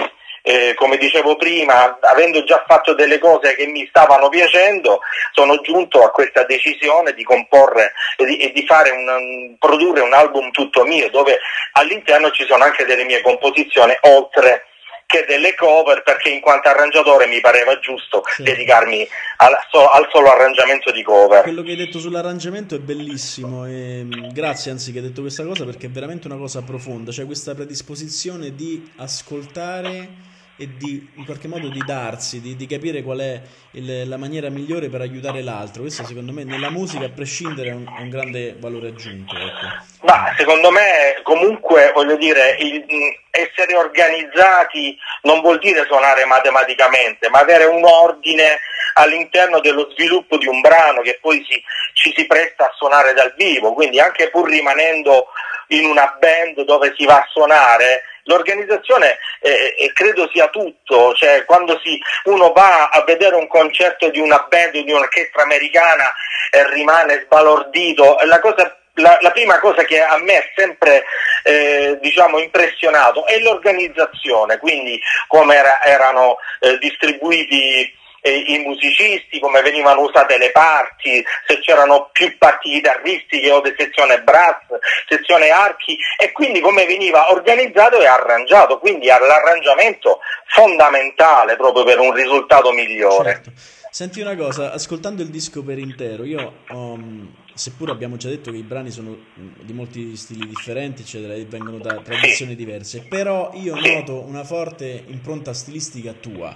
eh, 0.47 0.75
come 0.75 0.97
dicevo 0.97 1.35
prima, 1.37 1.97
avendo 2.01 2.43
già 2.43 2.63
fatto 2.67 2.93
delle 2.93 3.17
cose 3.17 3.55
che 3.55 3.65
mi 3.65 3.87
stavano 3.87 4.29
piacendo, 4.29 4.99
sono 5.31 5.59
giunto 5.61 6.03
a 6.03 6.11
questa 6.11 6.43
decisione 6.43 7.13
di 7.13 7.23
comporre 7.23 7.93
e 8.15 8.25
di, 8.25 8.37
e 8.37 8.51
di 8.51 8.63
un, 8.69 9.55
produrre 9.57 10.01
un 10.01 10.13
album 10.13 10.51
tutto 10.51 10.83
mio, 10.83 11.09
dove 11.09 11.39
all'interno 11.71 12.29
ci 12.29 12.45
sono 12.45 12.63
anche 12.63 12.85
delle 12.85 13.05
mie 13.05 13.21
composizioni, 13.21 13.97
oltre 14.01 14.67
che 15.07 15.25
delle 15.27 15.55
cover 15.55 16.03
perché 16.03 16.29
in 16.29 16.41
quanto 16.41 16.69
arrangiatore 16.69 17.25
mi 17.25 17.39
pareva 17.39 17.79
giusto 17.79 18.23
sì. 18.27 18.43
dedicarmi 18.43 19.07
al, 19.37 19.57
so, 19.71 19.89
al, 19.89 20.07
solo 20.11 20.31
arrangiamento 20.31 20.91
di 20.91 21.01
cover. 21.01 21.41
Quello 21.41 21.63
che 21.63 21.71
hai 21.71 21.75
detto 21.75 21.97
sull'arrangiamento 21.97 22.75
è 22.75 22.79
bellissimo 22.79 23.65
e 23.65 24.03
mm, 24.03 24.29
grazie 24.31 24.71
anzi 24.71 24.91
che 24.91 24.99
hai 24.99 25.05
detto 25.05 25.21
questa 25.21 25.43
cosa 25.43 25.65
perché 25.65 25.87
è 25.87 25.89
veramente 25.89 26.27
una 26.27 26.37
cosa 26.37 26.61
profonda, 26.61 27.11
cioè 27.11 27.25
questa 27.25 27.55
predisposizione 27.55 28.53
di 28.53 28.91
ascoltare 28.97 30.33
e 30.57 30.69
di 30.77 31.11
in 31.15 31.25
qualche 31.25 31.47
modo 31.47 31.67
di 31.67 31.81
darsi, 31.85 32.39
di, 32.39 32.55
di 32.55 32.65
capire 32.65 33.01
qual 33.01 33.19
è 33.19 33.41
il, 33.71 34.07
la 34.07 34.17
maniera 34.17 34.49
migliore 34.49 34.89
per 34.89 35.01
aiutare 35.01 35.41
l'altro. 35.41 35.81
Questo 35.81 36.05
secondo 36.05 36.31
me 36.31 36.43
nella 36.43 36.69
musica 36.69 37.05
a 37.05 37.09
prescindere 37.09 37.69
è 37.69 37.73
un, 37.73 37.85
un 37.87 38.09
grande 38.09 38.55
valore 38.57 38.89
aggiunto. 38.89 39.35
Ecco. 39.35 39.83
Ma 40.01 40.33
secondo 40.37 40.71
me 40.71 41.19
comunque 41.23 41.91
voglio 41.93 42.15
dire, 42.15 42.55
il, 42.59 42.85
essere 43.31 43.75
organizzati 43.75 44.97
non 45.23 45.41
vuol 45.41 45.59
dire 45.59 45.85
suonare 45.85 46.25
matematicamente, 46.25 47.29
ma 47.29 47.39
avere 47.39 47.65
un 47.65 47.83
ordine 47.83 48.59
all'interno 48.93 49.59
dello 49.59 49.89
sviluppo 49.91 50.37
di 50.37 50.47
un 50.47 50.61
brano 50.61 51.01
che 51.01 51.17
poi 51.21 51.45
si, 51.49 51.61
ci 51.93 52.13
si 52.15 52.25
presta 52.25 52.65
a 52.65 52.73
suonare 52.77 53.13
dal 53.13 53.33
vivo, 53.35 53.73
quindi 53.73 53.99
anche 53.99 54.29
pur 54.29 54.49
rimanendo 54.49 55.27
in 55.69 55.85
una 55.85 56.15
band 56.19 56.63
dove 56.63 56.93
si 56.95 57.05
va 57.05 57.15
a 57.15 57.27
suonare, 57.29 58.03
l'organizzazione 58.25 59.17
eh, 59.41 59.75
eh, 59.77 59.93
credo 59.93 60.29
sia 60.31 60.47
tutto, 60.47 61.13
cioè 61.13 61.45
quando 61.45 61.79
si, 61.83 61.99
uno 62.25 62.51
va 62.51 62.89
a 62.89 63.03
vedere 63.03 63.35
un 63.35 63.47
concerto 63.47 64.09
di 64.09 64.19
una 64.19 64.45
band, 64.49 64.71
di 64.71 64.91
un'orchestra 64.91 65.43
americana 65.43 66.13
e 66.51 66.69
rimane 66.71 67.21
sbalordito, 67.25 68.17
la, 68.23 68.39
cosa, 68.39 68.77
la, 68.95 69.17
la 69.21 69.31
prima 69.31 69.59
cosa 69.59 69.83
che 69.83 70.01
a 70.01 70.17
me 70.17 70.33
è 70.33 70.51
sempre 70.55 71.03
eh, 71.43 71.97
diciamo, 72.01 72.39
impressionato 72.39 73.25
è 73.25 73.39
l'organizzazione, 73.39 74.57
quindi 74.57 74.99
come 75.27 75.55
era, 75.55 75.81
erano 75.83 76.37
eh, 76.59 76.77
distribuiti 76.77 77.81
eh, 77.81 77.93
i 78.29 78.59
musicisti, 78.59 79.39
come 79.39 79.61
venivano 79.61 80.01
usate 80.01 80.37
le 80.37 80.51
parti, 80.51 81.23
se 81.47 81.59
c'erano 81.59 82.09
più 82.11 82.37
parti 82.37 82.71
chitarristiche 82.71 83.51
o 83.51 83.61
di 83.61 83.73
sezione 83.77 84.21
brass, 84.21 84.61
sezione 85.07 85.49
archi 85.49 85.97
e 86.17 86.31
quindi 86.31 86.59
come 86.59 86.85
veniva 86.85 87.31
organizzato 87.31 87.99
e 87.99 88.07
arrangiato, 88.07 88.79
quindi 88.79 89.07
l'arrangiamento 89.07 90.19
fondamentale 90.47 91.55
proprio 91.55 91.83
per 91.83 91.99
un 91.99 92.13
risultato 92.13 92.71
migliore. 92.71 93.33
Certo. 93.33 93.51
Senti 93.95 94.19
una 94.19 94.35
cosa, 94.35 94.73
ascoltando 94.73 95.21
il 95.21 95.29
disco 95.29 95.63
per 95.63 95.77
intero, 95.77 96.25
io 96.25 96.63
um, 96.71 97.33
seppur 97.53 97.91
abbiamo 97.91 98.17
già 98.17 98.27
detto 98.27 98.51
che 98.51 98.57
i 98.57 98.63
brani 98.63 98.91
sono 98.91 99.15
di 99.33 99.71
molti 99.71 100.17
stili 100.17 100.45
differenti, 100.47 101.03
eccetera, 101.03 101.33
e 101.33 101.45
vengono 101.45 101.77
da 101.77 102.01
tradizioni 102.03 102.55
diverse, 102.55 103.05
però 103.07 103.51
io 103.53 103.73
noto 103.75 104.19
una 104.19 104.43
forte 104.43 105.03
impronta 105.07 105.53
stilistica 105.53 106.11
tua. 106.11 106.53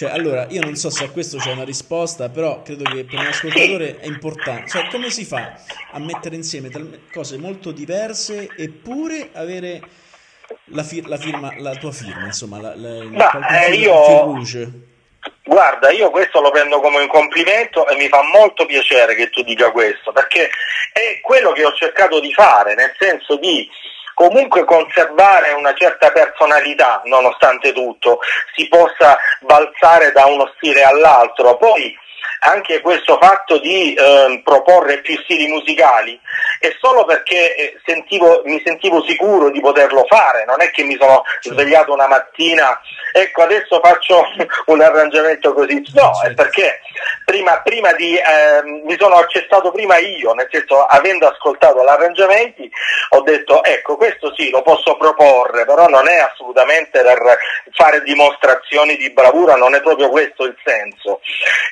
Cioè, 0.00 0.12
allora, 0.12 0.46
io 0.48 0.62
non 0.62 0.76
so 0.76 0.88
se 0.88 1.04
a 1.04 1.10
questo 1.10 1.36
c'è 1.36 1.52
una 1.52 1.62
risposta, 1.62 2.30
però 2.30 2.62
credo 2.62 2.84
che 2.84 3.04
per 3.04 3.18
un 3.18 3.26
ascoltatore 3.26 3.98
è 4.00 4.06
importante. 4.06 4.70
Cioè, 4.70 4.88
come 4.88 5.10
si 5.10 5.26
fa 5.26 5.52
a 5.90 5.98
mettere 5.98 6.36
insieme 6.36 6.70
cose 7.12 7.36
molto 7.36 7.70
diverse 7.70 8.48
eppure 8.56 9.28
avere 9.34 9.82
la, 10.68 10.82
fir- 10.84 11.06
la, 11.06 11.18
firma, 11.18 11.52
la 11.58 11.74
tua 11.74 11.92
firma, 11.92 12.24
insomma, 12.24 12.62
la, 12.62 12.74
la, 12.76 13.04
Ma, 13.10 13.66
eh, 13.66 13.74
io... 13.74 14.42
Guarda, 15.44 15.90
io 15.90 16.08
questo 16.08 16.40
lo 16.40 16.50
prendo 16.50 16.80
come 16.80 16.96
un 16.96 17.08
complimento 17.08 17.86
e 17.86 17.94
mi 17.96 18.08
fa 18.08 18.22
molto 18.22 18.64
piacere 18.64 19.14
che 19.14 19.28
tu 19.28 19.42
dica 19.42 19.70
questo, 19.70 20.12
perché 20.12 20.48
è 20.94 21.20
quello 21.20 21.52
che 21.52 21.66
ho 21.66 21.74
cercato 21.74 22.20
di 22.20 22.32
fare, 22.32 22.74
nel 22.74 22.94
senso 22.98 23.36
di 23.36 23.68
comunque 24.20 24.66
conservare 24.66 25.52
una 25.52 25.72
certa 25.72 26.12
personalità 26.12 27.00
nonostante 27.04 27.72
tutto, 27.72 28.18
si 28.54 28.68
possa 28.68 29.16
balzare 29.40 30.12
da 30.12 30.26
uno 30.26 30.52
stile 30.56 30.82
all'altro. 30.82 31.56
Poi 31.56 31.96
anche 32.40 32.80
questo 32.80 33.18
fatto 33.20 33.58
di 33.58 33.94
eh, 33.94 34.40
proporre 34.44 35.00
più 35.00 35.18
stili 35.22 35.46
musicali. 35.46 36.18
È 36.58 36.74
solo 36.80 37.04
perché 37.04 37.54
eh, 37.54 37.80
sentivo, 37.84 38.42
mi 38.44 38.60
sentivo 38.64 39.02
sicuro 39.02 39.50
di 39.50 39.60
poterlo 39.60 40.04
fare, 40.08 40.44
non 40.44 40.60
è 40.60 40.70
che 40.70 40.82
mi 40.82 40.96
sono 40.98 41.22
svegliato 41.40 41.92
una 41.92 42.06
mattina, 42.06 42.78
ecco 43.12 43.42
adesso 43.42 43.80
faccio 43.82 44.24
un 44.66 44.80
arrangiamento 44.80 45.52
così, 45.52 45.82
no, 45.94 46.12
è 46.22 46.32
perché 46.34 46.80
prima, 47.24 47.60
prima 47.62 47.92
di, 47.92 48.16
eh, 48.16 48.62
mi 48.62 48.96
sono 48.98 49.16
accettato 49.16 49.70
prima 49.70 49.98
io, 49.98 50.32
nel 50.32 50.48
senso 50.50 50.84
avendo 50.84 51.26
ascoltato 51.26 51.82
gli 51.82 51.88
arrangiamenti 51.88 52.70
ho 53.12 53.22
detto 53.22 53.64
ecco 53.64 53.96
questo 53.96 54.32
sì 54.36 54.50
lo 54.50 54.62
posso 54.62 54.96
proporre, 54.96 55.64
però 55.64 55.88
non 55.88 56.08
è 56.08 56.18
assolutamente 56.18 57.02
per 57.02 57.38
fare 57.72 58.02
dimostrazioni 58.02 58.96
di 58.96 59.10
bravura, 59.10 59.56
non 59.56 59.74
è 59.74 59.80
proprio 59.80 60.08
questo 60.08 60.44
il 60.44 60.56
senso. 60.64 61.20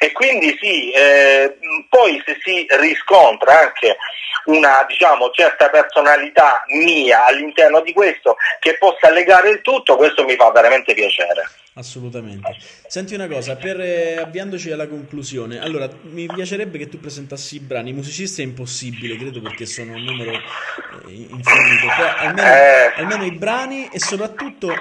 E 0.00 0.12
quindi 0.12 0.57
sì, 0.60 0.90
eh, 0.90 1.56
poi 1.88 2.22
se 2.24 2.38
si 2.42 2.66
riscontra 2.80 3.60
anche 3.60 3.96
una 4.46 4.84
diciamo, 4.86 5.30
certa 5.30 5.68
personalità 5.68 6.62
mia 6.68 7.26
all'interno 7.26 7.80
di 7.80 7.92
questo 7.92 8.36
che 8.60 8.76
possa 8.78 9.10
legare 9.10 9.50
il 9.50 9.60
tutto, 9.62 9.96
questo 9.96 10.24
mi 10.24 10.36
fa 10.36 10.50
veramente 10.50 10.94
piacere. 10.94 11.48
Assolutamente. 11.78 12.56
Senti 12.88 13.14
una 13.14 13.28
cosa, 13.28 13.54
per 13.54 13.80
eh, 13.80 14.16
avviandoci 14.16 14.72
alla 14.72 14.88
conclusione, 14.88 15.60
allora 15.60 15.88
mi 16.10 16.26
piacerebbe 16.26 16.76
che 16.76 16.88
tu 16.88 16.98
presentassi 16.98 17.56
i 17.56 17.60
brani. 17.60 17.90
I 17.90 17.92
musicisti 17.92 18.42
è 18.42 18.44
impossibile, 18.44 19.16
credo, 19.16 19.40
perché 19.40 19.64
sono 19.64 19.92
un 19.92 20.02
numero 20.02 20.32
eh, 20.32 20.40
infinito. 21.06 21.86
Però 21.96 22.14
almeno, 22.16 22.48
eh. 22.48 22.92
almeno, 22.96 23.24
i 23.24 23.30
brani 23.30 23.88
e 23.92 24.00
soprattutto, 24.00 24.74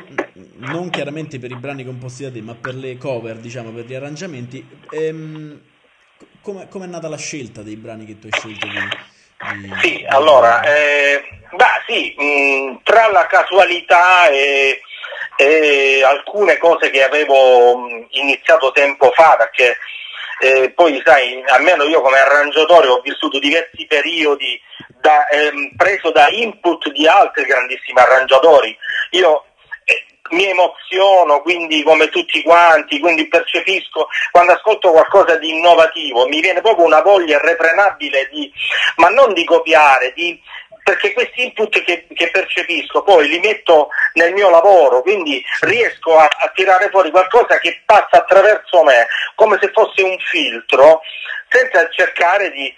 non 0.56 0.90
chiaramente 0.90 1.38
per 1.38 1.52
i 1.52 1.56
brani 1.56 1.86
composti 1.86 2.24
da 2.24 2.32
te, 2.32 2.42
ma 2.42 2.56
per 2.56 2.74
le 2.74 2.98
cover, 2.98 3.36
diciamo, 3.36 3.70
per 3.70 3.86
gli 3.86 3.94
arrangiamenti. 3.94 4.68
Ehm, 4.90 5.62
come 6.70 6.86
è 6.86 6.88
nata 6.88 7.10
la 7.10 7.18
scelta 7.18 7.62
dei 7.62 7.75
brani 7.75 8.06
che 8.06 8.20
tu 8.20 8.27
hai 8.27 8.39
scelto 8.39 8.68
di, 8.68 8.80
di... 9.60 9.75
Sì, 9.82 10.06
allora, 10.08 10.62
eh, 10.62 11.24
beh, 11.51 11.84
sì, 11.88 12.16
mh, 12.18 12.24
mm, 12.24 12.75
tra 12.84 13.08
la 13.10 13.25
casualità 13.27 14.27
e, 14.30 14.82
e, 15.36 16.04
alcune 16.04 16.58
cose 16.58 16.89
che 16.89 17.04
avevo 17.04 17.77
mm, 17.77 18.04
iniziato 18.12 18.72
tempo 18.72 19.12
fa, 19.12 19.36
perché 19.38 19.77
eh, 20.39 20.72
poi 20.72 21.01
sai, 21.04 21.44
almeno 21.48 21.84
io 21.84 22.01
come 22.01 22.20
arrangiatore 22.20 22.88
ho 22.88 23.01
vissuto 23.01 23.39
diversi 23.39 23.86
periodi 23.86 24.60
da, 25.01 25.27
ehm, 25.27 25.75
preso 25.75 26.12
da 26.12 26.30
input 26.30 26.92
di 26.92 27.08
altri 27.08 27.44
grandissimi 27.46 28.00
arrangiatori. 28.00 28.75
Io 29.12 29.46
mi 30.30 30.46
emoziono, 30.46 31.42
quindi 31.42 31.84
come 31.84 32.10
tutti 32.10 32.42
quanti, 32.42 33.00
quindi 33.00 33.28
percepisco, 33.28 34.08
quando 34.32 34.54
ascolto 34.54 34.92
qualcosa 34.92 35.36
di 35.38 35.50
innovativo, 35.50 36.28
mi 36.28 36.42
viene 36.42 36.62
proprio 36.62 36.86
una 36.86 37.02
voglia 37.02 37.38
irrefrenabile 37.38 38.30
di, 38.32 38.52
ma 38.98 39.10
non 39.10 39.34
di 39.34 39.44
copiare, 39.46 40.14
di, 40.14 40.40
perché 40.88 41.12
questi 41.12 41.44
input 41.44 41.84
che, 41.84 42.08
che, 42.14 42.30
percepisco 42.32 43.04
poi 43.04 43.28
li 43.28 43.40
metto 43.40 43.90
nel 44.14 44.32
mio 44.32 44.50
lavoro, 44.50 45.02
quindi 45.02 45.44
riesco 45.62 46.18
a, 46.18 46.30
a, 46.40 46.50
tirare 46.56 46.88
fuori 46.90 47.12
qualcosa 47.12 47.60
che 47.60 47.82
passa 47.86 48.22
attraverso 48.24 48.84
me, 48.84 49.06
come 49.36 49.58
se 49.60 49.70
fosse 49.74 50.02
un 50.02 50.18
filtro, 50.20 51.02
senza 51.50 51.90
cercare 51.90 52.52
di, 52.52 52.74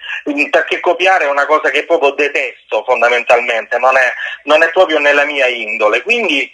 perché 0.49 0.79
copiare 0.79 1.25
è 1.25 1.29
una 1.29 1.45
cosa 1.45 1.69
che 1.69 1.85
proprio 1.85 2.11
detesto 2.11 2.83
fondamentalmente, 2.83 3.77
non 3.77 3.95
è, 3.95 4.11
non 4.45 4.63
è 4.63 4.71
proprio 4.71 4.97
nella 4.97 5.25
mia 5.25 5.47
indole. 5.47 6.01
Quindi 6.01 6.51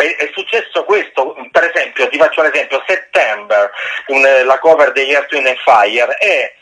è, 0.00 0.16
è, 0.16 0.30
successo 0.32 0.84
questo, 0.84 1.36
per 1.50 1.70
esempio, 1.72 2.08
ti 2.08 2.18
faccio 2.18 2.40
un 2.40 2.50
esempio, 2.52 2.82
September, 2.86 3.70
un, 4.08 4.42
la 4.44 4.58
cover 4.58 4.92
degli 4.92 5.12
Earth, 5.12 5.32
Wind 5.32 5.56
Fire, 5.64 6.16
e, 6.18 6.54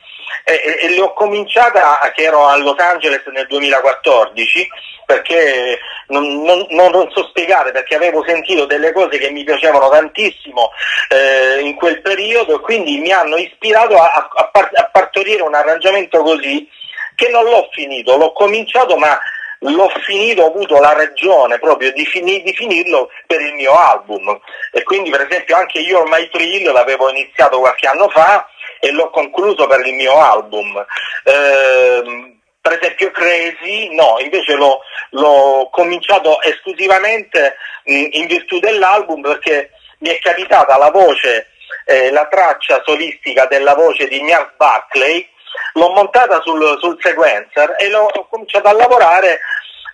e, 0.44 0.78
e 0.82 0.94
l'ho 0.96 1.12
cominciata 1.14 1.98
che 2.14 2.22
ero 2.22 2.46
a 2.46 2.56
Los 2.56 2.78
Angeles 2.78 3.24
nel 3.26 3.46
2014 3.46 4.68
perché 5.08 5.78
non, 6.08 6.42
non, 6.42 6.66
non, 6.68 7.10
so 7.12 7.24
spiegare, 7.28 7.72
perché 7.72 7.94
avevo 7.94 8.22
sentito 8.26 8.66
delle 8.66 8.92
cose 8.92 9.16
che 9.16 9.30
mi 9.30 9.42
piacevano 9.42 9.88
tantissimo 9.88 10.70
eh, 11.08 11.60
in 11.60 11.76
quel 11.76 12.02
periodo 12.02 12.56
e 12.56 12.60
quindi 12.60 12.98
mi 12.98 13.10
hanno 13.10 13.36
ispirato 13.38 13.96
a, 13.96 14.12
a, 14.12 14.50
a 14.52 14.88
partorire 14.92 15.40
un 15.40 15.54
arrangiamento 15.54 16.22
così 16.22 16.68
che 17.14 17.30
non 17.30 17.44
l'ho 17.44 17.68
finito, 17.72 18.18
l'ho 18.18 18.32
cominciato 18.32 18.96
ma 18.96 19.18
l'ho 19.60 19.88
finito, 20.04 20.42
ho 20.42 20.48
avuto 20.48 20.78
la 20.78 20.92
ragione 20.92 21.58
proprio 21.58 21.92
di, 21.92 22.06
fini, 22.06 22.42
di, 22.42 22.52
finirlo 22.52 23.10
per 23.26 23.40
il 23.40 23.54
mio 23.54 23.74
album 23.74 24.38
e 24.72 24.82
quindi 24.82 25.10
per 25.10 25.26
esempio 25.28 25.56
anche 25.56 25.80
io 25.80 26.00
ormai 26.00 26.28
Thrill 26.30 26.70
l'avevo 26.72 27.08
iniziato 27.10 27.58
qualche 27.58 27.88
anno 27.88 28.08
fa 28.08 28.46
e 28.80 28.92
l'ho 28.92 29.10
concluso 29.10 29.66
per 29.66 29.84
il 29.86 29.94
mio 29.94 30.18
album. 30.20 30.84
Eh, 31.24 32.36
per 32.60 32.78
esempio 32.80 33.10
Crazy, 33.10 33.94
no, 33.94 34.16
invece 34.20 34.54
l'ho, 34.54 34.80
l'ho 35.10 35.68
cominciato 35.70 36.40
esclusivamente 36.42 37.56
mh, 37.84 38.06
in 38.10 38.26
virtù 38.26 38.58
dell'album 38.58 39.22
perché 39.22 39.70
mi 40.00 40.10
è 40.10 40.18
capitata 40.18 40.76
la 40.76 40.90
voce, 40.90 41.48
eh, 41.86 42.10
la 42.10 42.26
traccia 42.26 42.82
solistica 42.84 43.46
della 43.46 43.74
voce 43.74 44.06
di 44.06 44.20
Miles 44.20 44.52
Buckley, 44.56 45.26
l'ho 45.74 45.90
montata 45.90 46.40
sul, 46.42 46.78
sul 46.80 46.98
sequencer 47.00 47.76
e 47.78 47.88
l'ho, 47.88 48.06
ho 48.12 48.26
cominciato 48.28 48.68
a 48.68 48.72
lavorare 48.72 49.40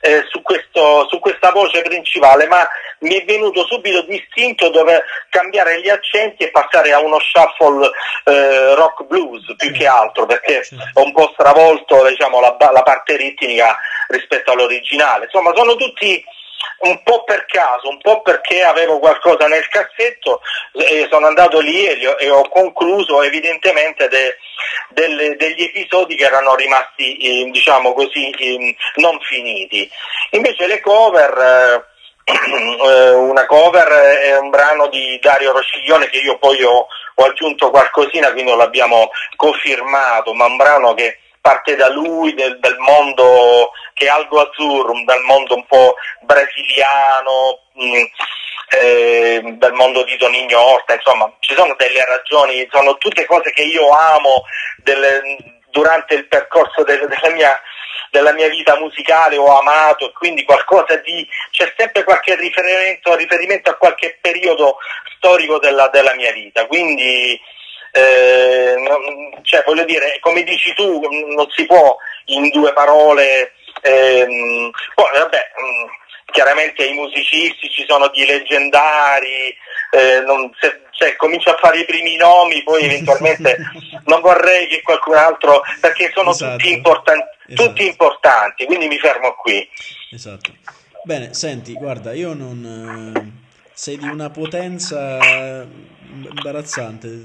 eh, 0.00 0.22
su, 0.28 0.42
questo, 0.42 1.06
su, 1.08 1.18
questa 1.18 1.50
voce 1.50 1.80
principale, 1.80 2.46
ma 2.46 2.68
mi 3.00 3.14
è 3.14 3.24
venuto 3.24 3.64
subito 3.66 4.02
distinto 4.02 4.68
dove 4.68 5.02
cambiare 5.30 5.80
gli 5.80 5.88
accenti 5.88 6.44
e 6.44 6.50
passare 6.50 6.92
a 6.92 7.00
uno 7.00 7.18
shuffle 7.18 7.90
eh, 8.24 8.74
rock 8.74 9.04
blues 9.04 9.54
più 9.56 9.72
che 9.72 9.86
altro, 9.86 10.26
perché 10.26 10.62
ho 10.92 11.02
un 11.02 11.12
po' 11.12 11.30
stravolto 11.32 12.06
diciamo, 12.06 12.38
la, 12.40 12.54
la 12.70 12.82
parte 12.82 13.16
ritmica 13.16 13.78
rispetto 14.08 14.52
all'originale. 14.52 15.24
Insomma, 15.24 15.52
sono 15.54 15.74
tutti 15.74 16.22
un 16.80 17.02
po' 17.02 17.24
per 17.24 17.46
caso, 17.46 17.88
un 17.88 17.98
po' 17.98 18.20
perché 18.22 18.62
avevo 18.62 18.98
qualcosa 18.98 19.46
nel 19.46 19.66
cassetto 19.68 20.40
e 20.72 21.06
sono 21.10 21.26
andato 21.26 21.60
lì 21.60 21.86
e, 21.86 22.06
ho, 22.06 22.16
e 22.18 22.30
ho 22.30 22.48
concluso 22.48 23.22
evidentemente 23.22 24.08
de, 24.08 24.36
delle, 24.90 25.36
degli 25.36 25.62
episodi 25.62 26.14
che 26.14 26.24
erano 26.24 26.54
rimasti 26.54 27.16
eh, 27.16 27.50
diciamo 27.50 27.92
così 27.92 28.30
eh, 28.30 28.76
non 28.96 29.18
finiti. 29.20 29.88
Invece 30.30 30.66
le 30.66 30.80
cover 30.80 31.38
eh, 31.44 31.92
una 33.12 33.46
cover 33.46 33.88
è 33.88 34.38
un 34.38 34.50
brano 34.50 34.88
di 34.88 35.18
Dario 35.20 35.52
Rociglione 35.52 36.08
che 36.08 36.18
io 36.18 36.38
poi 36.38 36.62
ho, 36.62 36.86
ho 37.14 37.24
aggiunto 37.24 37.70
qualcosina, 37.70 38.32
quindi 38.32 38.54
l'abbiamo 38.54 39.10
confermato, 39.36 40.32
ma 40.34 40.46
un 40.46 40.56
brano 40.56 40.94
che 40.94 41.18
parte 41.44 41.76
da 41.76 41.90
lui, 41.90 42.32
del, 42.32 42.58
del 42.58 42.78
mondo 42.78 43.72
che 43.92 44.06
è 44.06 44.08
Aldo 44.08 44.40
Azzurro, 44.40 44.94
dal 45.04 45.20
mondo 45.24 45.56
un 45.56 45.66
po' 45.66 45.94
brasiliano, 46.22 47.60
mh, 47.74 47.84
mm, 47.84 48.04
eh, 48.80 49.42
dal 49.58 49.74
mondo 49.74 50.04
di 50.04 50.16
Tonigno 50.16 50.58
Orta, 50.58 50.94
insomma 50.94 51.30
ci 51.40 51.54
sono 51.54 51.74
delle 51.76 52.02
ragioni, 52.02 52.66
sono 52.72 52.96
tutte 52.96 53.26
cose 53.26 53.52
che 53.52 53.60
io 53.60 53.90
amo 53.90 54.44
delle, 54.78 55.60
durante 55.68 56.14
il 56.14 56.26
percorso 56.28 56.82
del, 56.82 57.06
della, 57.06 57.34
mia, 57.34 57.60
della, 58.10 58.32
mia, 58.32 58.48
vita 58.48 58.78
musicale, 58.78 59.36
ho 59.36 59.58
amato, 59.58 60.12
quindi 60.12 60.44
qualcosa 60.44 60.96
di, 60.96 61.28
c'è 61.50 61.74
sempre 61.76 62.04
qualche 62.04 62.36
riferimento, 62.36 63.14
riferimento 63.16 63.68
a 63.68 63.76
qualche 63.76 64.16
periodo 64.18 64.78
storico 65.16 65.58
della, 65.58 65.88
della 65.88 66.14
mia 66.14 66.32
vita, 66.32 66.64
quindi 66.66 67.38
eh, 67.96 68.74
non, 68.76 69.40
cioè, 69.42 69.62
voglio 69.64 69.84
dire, 69.84 70.18
come 70.20 70.42
dici 70.42 70.74
tu, 70.74 71.00
non 71.00 71.46
si 71.54 71.64
può 71.64 71.96
in 72.26 72.48
due 72.48 72.72
parole. 72.72 73.52
Ehm, 73.82 74.70
poi 74.94 75.10
vabbè, 75.12 75.38
mm, 75.62 75.88
chiaramente 76.32 76.84
i 76.84 76.92
musicisti 76.92 77.70
ci 77.70 77.84
sono 77.86 78.08
di 78.08 78.26
leggendari, 78.26 79.54
eh, 79.92 80.20
non, 80.26 80.50
se, 80.58 80.86
cioè, 80.90 81.14
comincio 81.14 81.50
a 81.50 81.58
fare 81.60 81.78
i 81.78 81.84
primi 81.84 82.16
nomi, 82.16 82.64
poi 82.64 82.82
eventualmente 82.86 83.58
non 84.06 84.20
vorrei 84.20 84.66
che 84.66 84.82
qualcun 84.82 85.14
altro, 85.14 85.62
perché 85.80 86.10
sono 86.12 86.30
esatto. 86.30 86.56
tutti, 86.56 86.72
importan- 86.72 87.28
esatto. 87.46 87.68
tutti 87.68 87.86
importanti, 87.86 88.64
quindi 88.64 88.88
mi 88.88 88.98
fermo 88.98 89.36
qui. 89.36 89.68
Esatto. 90.10 90.50
Bene, 91.04 91.32
senti, 91.32 91.74
guarda, 91.74 92.12
io 92.12 92.34
non... 92.34 93.14
Eh, 93.14 93.42
sei 93.74 93.98
di 93.98 94.06
una 94.06 94.30
potenza 94.30 95.18
imbarazzante. 96.28 97.24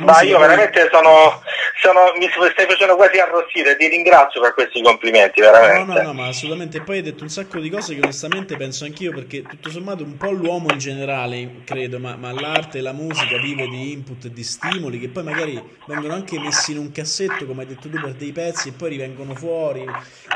Ma 0.00 0.20
io 0.22 0.38
veramente 0.38 0.88
sono, 0.92 1.42
sono, 1.80 2.12
mi 2.18 2.28
stai 2.28 2.66
facendo 2.66 2.96
quasi 2.96 3.18
arrossire, 3.18 3.76
ti 3.76 3.88
ringrazio 3.88 4.40
per 4.40 4.54
questi 4.54 4.82
complimenti, 4.82 5.40
veramente. 5.40 5.92
No, 5.92 5.98
no, 5.98 6.02
no, 6.02 6.12
ma 6.12 6.26
assolutamente. 6.28 6.80
Poi 6.80 6.96
hai 6.96 7.02
detto 7.02 7.22
un 7.22 7.28
sacco 7.28 7.58
di 7.58 7.70
cose 7.70 7.94
che 7.94 8.00
onestamente 8.02 8.56
penso 8.56 8.84
anch'io, 8.84 9.12
perché 9.12 9.42
tutto 9.42 9.70
sommato 9.70 10.04
un 10.04 10.16
po' 10.16 10.30
l'uomo 10.30 10.70
in 10.72 10.78
generale, 10.78 11.62
credo, 11.64 11.98
ma, 11.98 12.16
ma 12.16 12.32
l'arte 12.32 12.78
e 12.78 12.80
la 12.82 12.92
musica 12.92 13.36
vive 13.38 13.68
di 13.68 13.92
input 13.92 14.24
e 14.26 14.32
di 14.32 14.44
stimoli 14.44 14.98
che 14.98 15.08
poi 15.08 15.22
magari 15.22 15.62
vengono 15.86 16.14
anche 16.14 16.38
messi 16.38 16.72
in 16.72 16.78
un 16.78 16.92
cassetto, 16.92 17.46
come 17.46 17.62
hai 17.62 17.68
detto 17.68 17.88
tu, 17.88 18.00
per 18.00 18.12
dei 18.12 18.32
pezzi 18.32 18.68
e 18.68 18.72
poi 18.72 18.90
rivengono 18.90 19.34
fuori. 19.34 19.84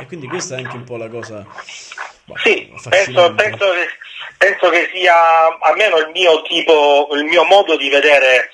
E 0.01 0.07
quindi 0.07 0.27
questa 0.27 0.57
è 0.57 0.63
anche 0.63 0.77
un 0.77 0.85
po' 0.85 0.97
la 0.97 1.09
cosa... 1.09 1.47
Sì, 2.35 2.73
penso, 2.89 3.35
penso 3.35 3.71
che 3.71 3.89
penso 4.37 4.69
che 4.69 4.91
sia 4.93 5.15
almeno 5.61 5.99
il 5.99 6.11
mio 6.11 6.43
tipo, 6.43 7.09
il 7.13 7.25
mio 7.25 7.45
modo 7.45 7.77
di 7.77 7.89
vedere 7.89 8.51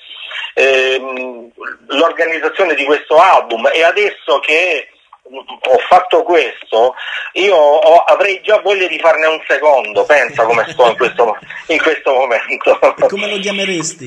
ehm, 0.53 1.51
l'organizzazione 1.87 2.75
di 2.75 2.85
questo 2.85 3.17
album 3.17 3.69
e 3.73 3.83
adesso 3.83 4.39
che 4.39 4.89
ho 5.25 5.77
fatto 5.87 6.23
questo, 6.23 6.95
io 7.33 7.55
ho, 7.55 8.03
avrei 8.03 8.41
già 8.41 8.59
voglia 8.59 8.87
di 8.87 8.99
farne 8.99 9.25
un 9.27 9.41
secondo, 9.47 10.03
pensa 10.05 10.43
come 10.45 10.65
sto 10.69 10.87
in 10.87 10.97
questo, 10.97 11.37
in 11.67 11.81
questo 11.81 12.13
momento. 12.13 12.79
E 12.81 13.07
come 13.07 13.29
lo 13.29 13.39
chiameresti? 13.39 14.05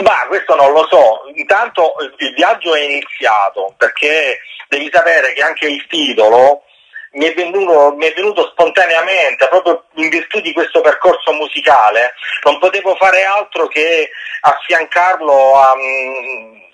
Ma 0.00 0.26
questo 0.28 0.54
non 0.54 0.72
lo 0.72 0.86
so, 0.88 1.22
intanto 1.34 1.94
il 2.18 2.32
viaggio 2.34 2.74
è 2.74 2.82
iniziato 2.82 3.74
perché 3.76 4.38
devi 4.68 4.88
sapere 4.92 5.32
che 5.32 5.42
anche 5.42 5.66
il 5.66 5.84
titolo 5.88 6.62
mi 7.12 7.24
è, 7.24 7.34
venuto, 7.34 7.94
mi 7.96 8.06
è 8.06 8.12
venuto 8.14 8.48
spontaneamente, 8.50 9.48
proprio 9.48 9.84
in 9.94 10.08
virtù 10.08 10.40
di 10.40 10.52
questo 10.52 10.80
percorso 10.80 11.32
musicale, 11.32 12.14
non 12.44 12.58
potevo 12.58 12.94
fare 12.96 13.24
altro 13.24 13.66
che 13.66 14.10
affiancarlo 14.40 15.56
a, 15.56 15.72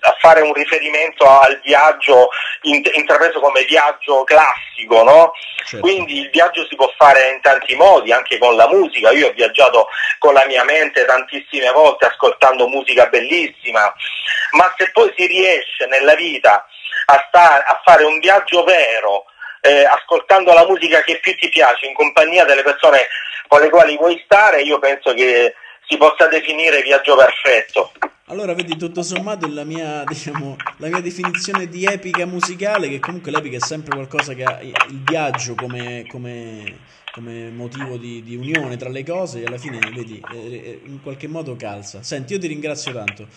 a 0.01 0.15
fare 0.19 0.41
un 0.41 0.53
riferimento 0.53 1.25
al 1.25 1.59
viaggio 1.63 2.29
intrapreso 2.61 3.39
come 3.39 3.63
viaggio 3.63 4.23
classico, 4.23 5.03
no? 5.03 5.31
certo. 5.65 5.85
quindi 5.85 6.19
il 6.19 6.29
viaggio 6.29 6.65
si 6.67 6.75
può 6.75 6.91
fare 6.95 7.29
in 7.31 7.41
tanti 7.41 7.75
modi, 7.75 8.11
anche 8.11 8.37
con 8.37 8.55
la 8.55 8.67
musica, 8.67 9.11
io 9.11 9.29
ho 9.29 9.33
viaggiato 9.33 9.87
con 10.19 10.33
la 10.33 10.45
mia 10.45 10.63
mente 10.63 11.05
tantissime 11.05 11.71
volte 11.71 12.05
ascoltando 12.05 12.67
musica 12.67 13.07
bellissima, 13.07 13.93
ma 14.51 14.73
se 14.77 14.91
poi 14.91 15.11
si 15.17 15.25
riesce 15.25 15.85
nella 15.87 16.15
vita 16.15 16.65
a, 17.05 17.25
stare, 17.27 17.63
a 17.63 17.81
fare 17.83 18.03
un 18.03 18.19
viaggio 18.19 18.63
vero, 18.63 19.25
eh, 19.65 19.83
ascoltando 19.85 20.53
la 20.53 20.65
musica 20.67 21.01
che 21.01 21.19
più 21.19 21.35
ti 21.35 21.49
piace, 21.49 21.87
in 21.87 21.95
compagnia 21.95 22.45
delle 22.45 22.61
persone 22.61 23.07
con 23.47 23.61
le 23.61 23.69
quali 23.69 23.97
vuoi 23.97 24.21
stare, 24.23 24.61
io 24.61 24.77
penso 24.79 25.13
che 25.13 25.55
si 25.87 25.97
possa 25.97 26.27
definire 26.27 26.81
viaggio 26.81 27.15
perfetto. 27.15 27.91
Allora, 28.27 28.53
vedi, 28.53 28.75
tutto 28.75 29.03
sommato 29.03 29.47
la 29.47 29.63
mia, 29.63 30.03
diciamo, 30.07 30.55
la 30.77 30.87
mia 30.87 31.01
definizione 31.01 31.67
di 31.67 31.85
epica 31.85 32.25
musicale, 32.25 32.89
che 32.89 32.99
comunque 32.99 33.31
l'epica 33.31 33.57
è 33.57 33.59
sempre 33.59 33.95
qualcosa 33.95 34.33
che 34.33 34.43
ha 34.43 34.59
il 34.61 35.01
viaggio 35.03 35.55
come, 35.55 36.05
come, 36.07 36.79
come 37.11 37.49
motivo 37.49 37.97
di, 37.97 38.23
di, 38.23 38.35
unione 38.35 38.77
tra 38.77 38.89
le 38.89 39.03
cose, 39.03 39.41
e 39.41 39.45
alla 39.45 39.57
fine, 39.57 39.79
vedi, 39.93 40.21
in 40.85 40.99
qualche 41.01 41.27
modo 41.27 41.55
calza. 41.55 42.01
Senti, 42.01 42.33
io 42.33 42.39
ti 42.39 42.47
ringrazio 42.47 42.93
tanto. 42.93 43.27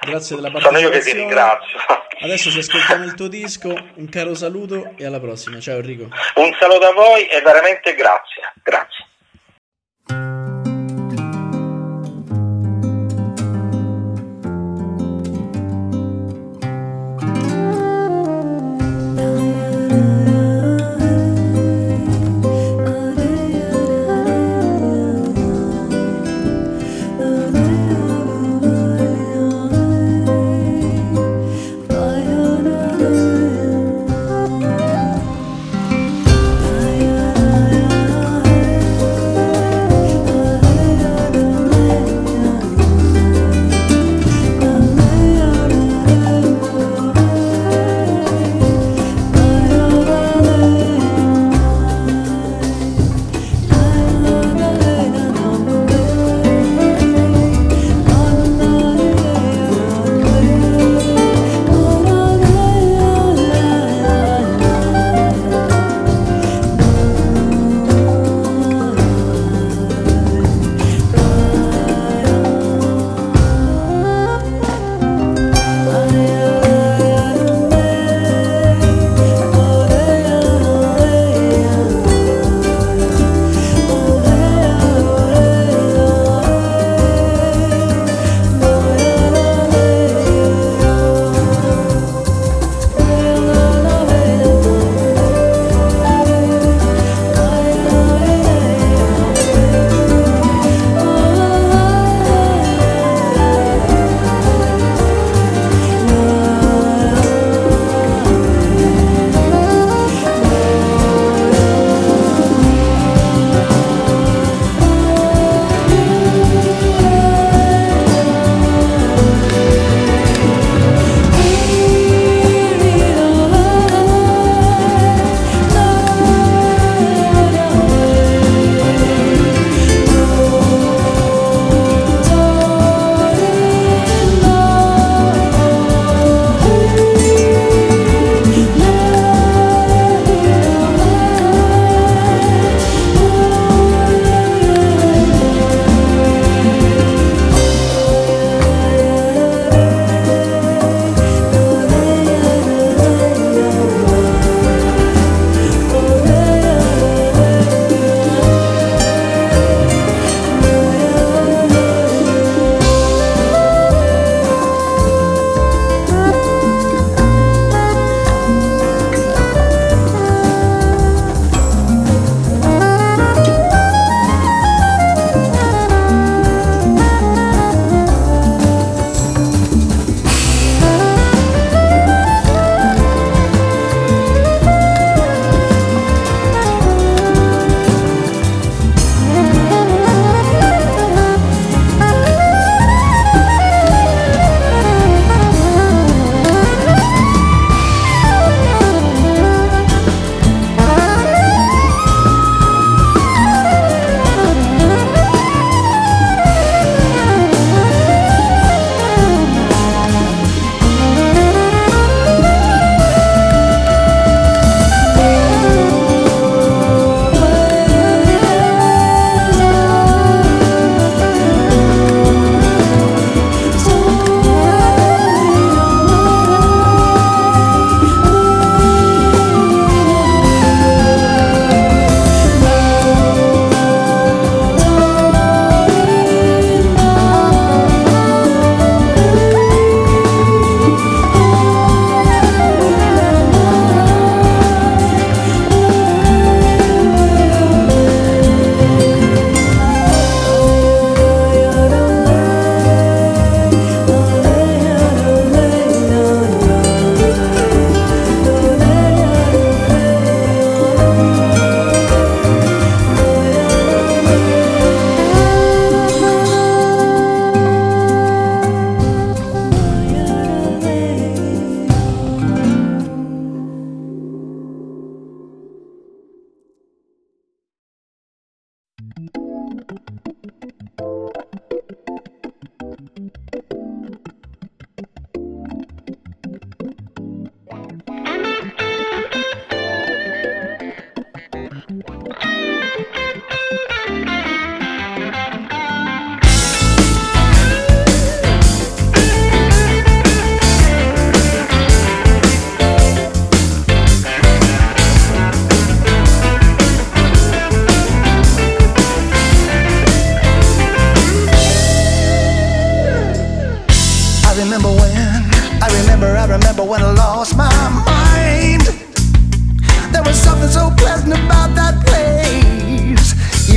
Grazie 0.00 0.36
della 0.36 0.50
partecipazione. 0.50 0.62
Sono 0.62 0.78
io 0.78 0.90
che 0.90 1.00
ti 1.00 1.16
ringrazio. 1.16 1.78
Adesso 2.20 2.50
ci 2.50 2.58
ascoltiamo 2.58 3.04
il 3.04 3.14
tuo 3.14 3.28
disco, 3.28 3.74
un 3.94 4.08
caro 4.08 4.34
saluto 4.34 4.94
e 4.96 5.04
alla 5.04 5.20
prossima. 5.20 5.60
Ciao 5.60 5.76
Enrico. 5.76 6.08
Un 6.36 6.56
saluto 6.58 6.86
a 6.86 6.92
voi 6.92 7.26
e 7.26 7.40
veramente 7.40 7.94
grazie. 7.94 8.52
Grazie. 8.62 9.06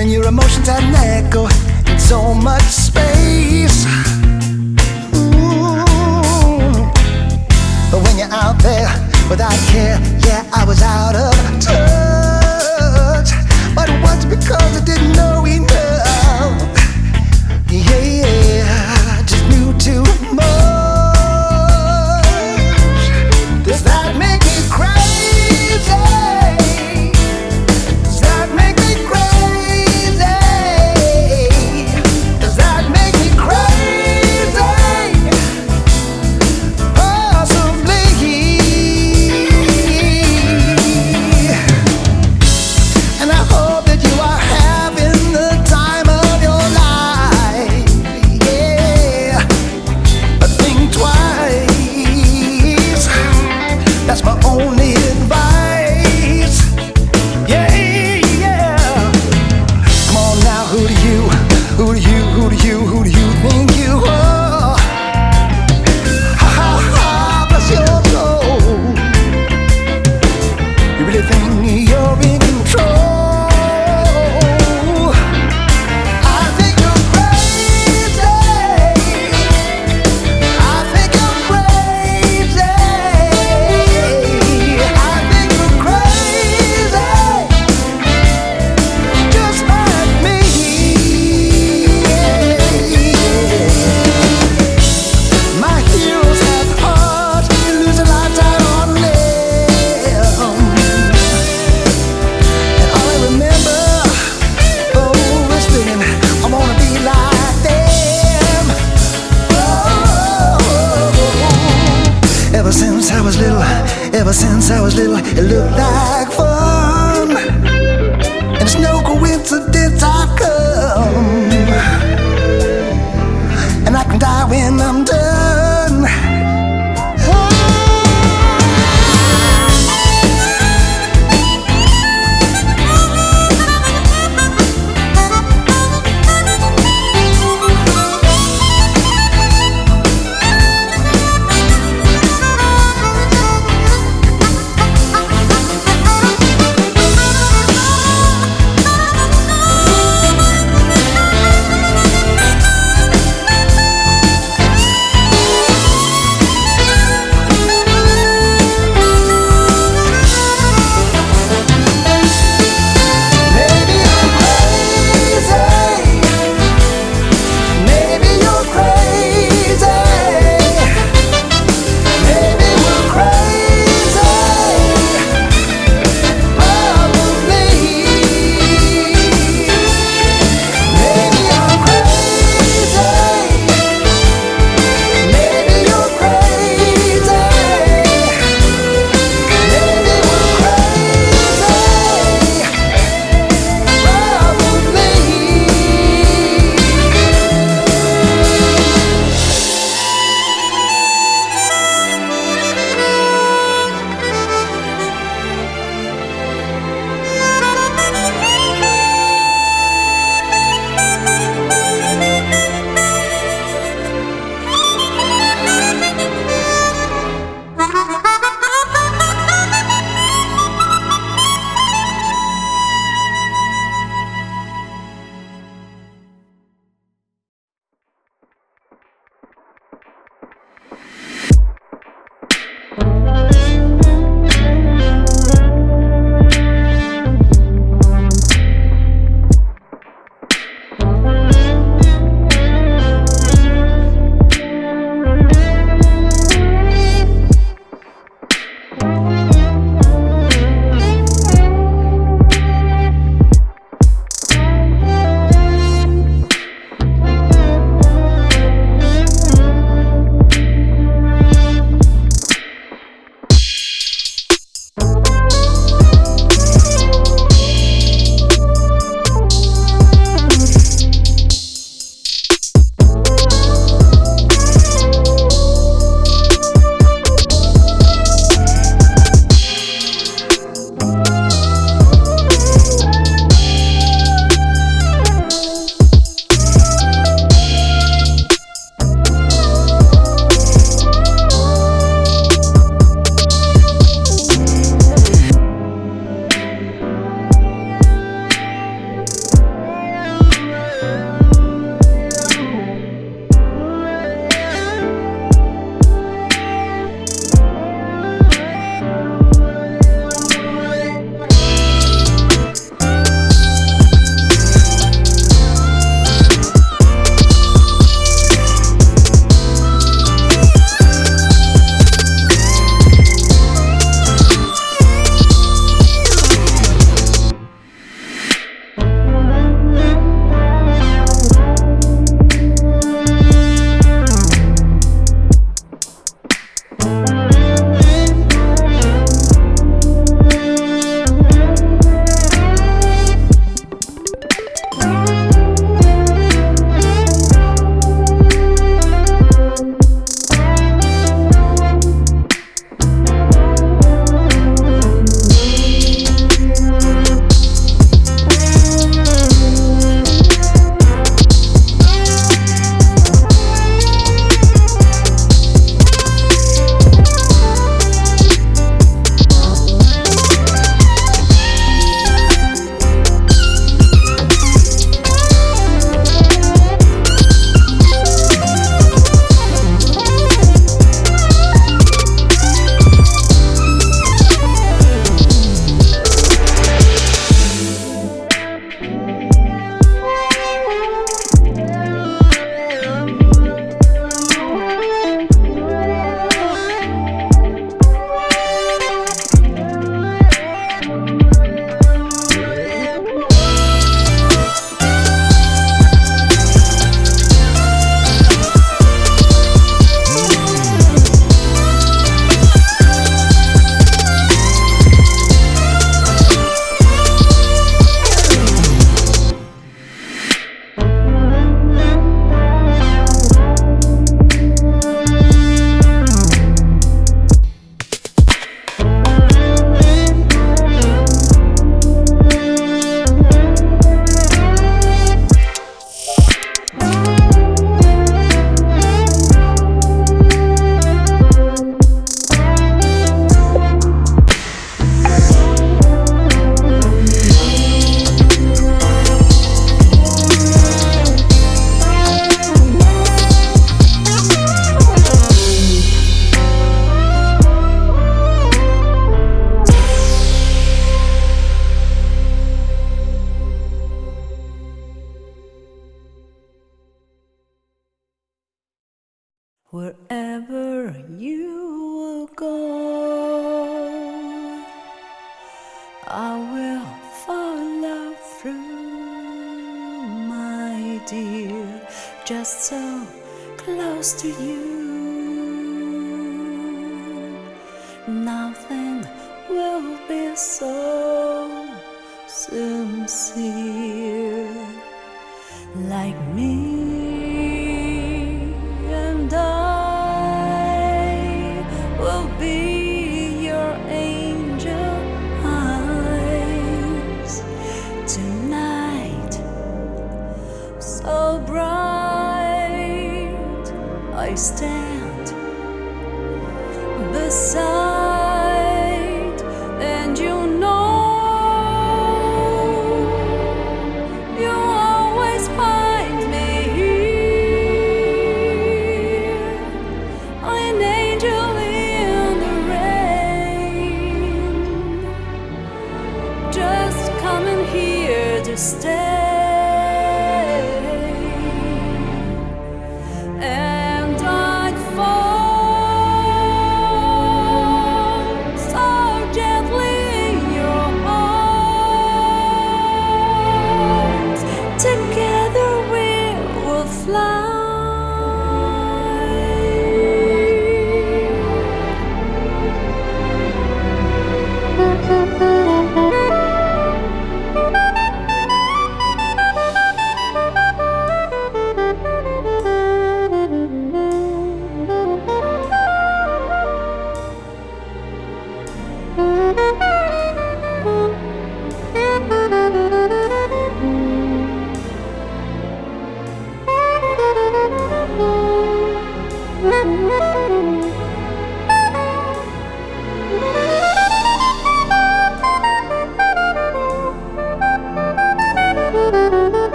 When 0.00 0.08
your 0.08 0.26
emotions 0.26 0.66
had 0.66 0.82
an 0.82 0.94
echo 0.94 1.46
in 1.86 1.98
so 1.98 2.32
much 2.32 2.62
space. 2.62 3.84
Ooh. 5.14 5.84
But 7.90 8.00
when 8.04 8.16
you're 8.16 8.32
out 8.32 8.56
there 8.62 8.88
without 9.28 9.52
care, 9.68 10.00
yeah, 10.24 10.48
I 10.54 10.64
was 10.64 10.80
out 10.80 11.16
of 11.16 11.34
touch. 11.60 13.30
But 13.74 13.90
it 13.90 14.00
was 14.02 14.24
because 14.24 14.72
I 14.80 14.82
didn't 14.86 15.12
know. 15.12 15.44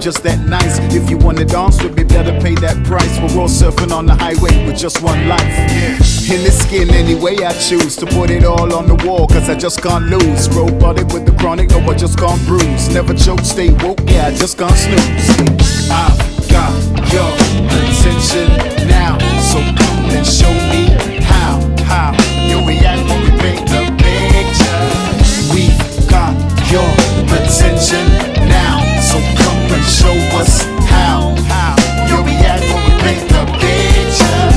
I'm 0.00 0.04
just 0.04 0.22
that 0.22 0.40
nice. 0.48 0.78
If 0.96 1.10
you 1.10 1.18
wanna 1.18 1.44
dance 1.44 1.76
with 1.82 1.94
me, 1.94 2.04
better 2.04 2.32
pay 2.40 2.54
that 2.64 2.82
price. 2.86 3.20
We're 3.20 3.42
all 3.42 3.52
surfing 3.52 3.92
on 3.92 4.06
the 4.06 4.14
highway 4.14 4.64
with 4.64 4.78
just 4.78 5.02
one 5.02 5.28
life. 5.28 5.44
Yeah. 5.44 5.92
In 6.32 6.40
this 6.40 6.56
skin, 6.64 6.88
any 6.88 7.14
way 7.14 7.36
I 7.44 7.52
choose 7.52 7.96
to 7.96 8.06
put 8.06 8.30
it 8.30 8.42
all 8.42 8.72
on 8.72 8.86
the 8.86 8.94
wall 9.04 9.28
cause 9.28 9.50
I 9.50 9.54
just 9.56 9.82
can't 9.82 10.06
lose. 10.08 10.48
Robotic 10.56 11.08
with 11.12 11.26
the 11.26 11.36
chronic, 11.36 11.68
no, 11.68 11.80
I 11.80 11.94
just 11.94 12.16
can't 12.16 12.40
bruise. 12.46 12.88
Never 12.88 13.12
choke, 13.12 13.44
stay 13.44 13.76
woke, 13.84 14.00
yeah, 14.08 14.28
I 14.28 14.34
just 14.34 14.56
can't 14.56 14.72
snooze. 14.72 15.36
I've 15.92 16.16
got 16.48 16.72
your 17.12 17.28
attention 17.68 18.48
now, 18.88 19.20
so 19.52 19.60
come 19.76 20.08
and 20.16 20.24
show 20.24 20.54
me 20.72 20.96
how. 21.28 21.60
How 21.84 22.16
you 22.48 22.56
react 22.64 23.04
when 23.04 23.20
we 23.20 23.32
paint 23.36 23.68
the 23.68 23.84
picture. 24.00 24.80
We've 25.52 26.08
got 26.08 26.32
your 26.72 26.88
attention 27.36 28.29
us 30.40 30.64
how. 30.88 31.36
How 31.52 31.76
you 32.08 32.16
react 32.24 32.64
when 32.72 32.82
we 32.88 32.92
paint 33.04 33.28
the 33.28 33.44
picture. 33.60 34.48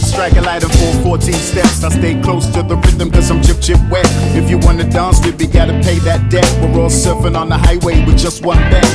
Strike 0.00 0.36
a 0.36 0.40
light 0.40 0.62
and 0.64 0.72
full 0.72 0.94
14 1.02 1.34
steps. 1.34 1.84
I 1.84 1.90
stay 1.90 2.20
close 2.22 2.46
to 2.54 2.62
the 2.62 2.76
rhythm 2.76 3.10
cause 3.10 3.30
I'm 3.30 3.42
chip 3.42 3.60
chip 3.60 3.80
wet. 3.90 4.06
If 4.34 4.48
you 4.48 4.58
wanna 4.58 4.88
dance 4.88 5.24
with 5.24 5.38
me, 5.38 5.46
gotta 5.46 5.74
pay 5.84 5.98
that 6.08 6.30
debt. 6.30 6.48
We're 6.60 6.82
all 6.82 6.90
surfing 6.90 7.36
on 7.38 7.48
the 7.50 7.58
highway 7.58 8.04
with 8.06 8.18
just 8.18 8.44
one 8.44 8.58
bet. 8.72 8.88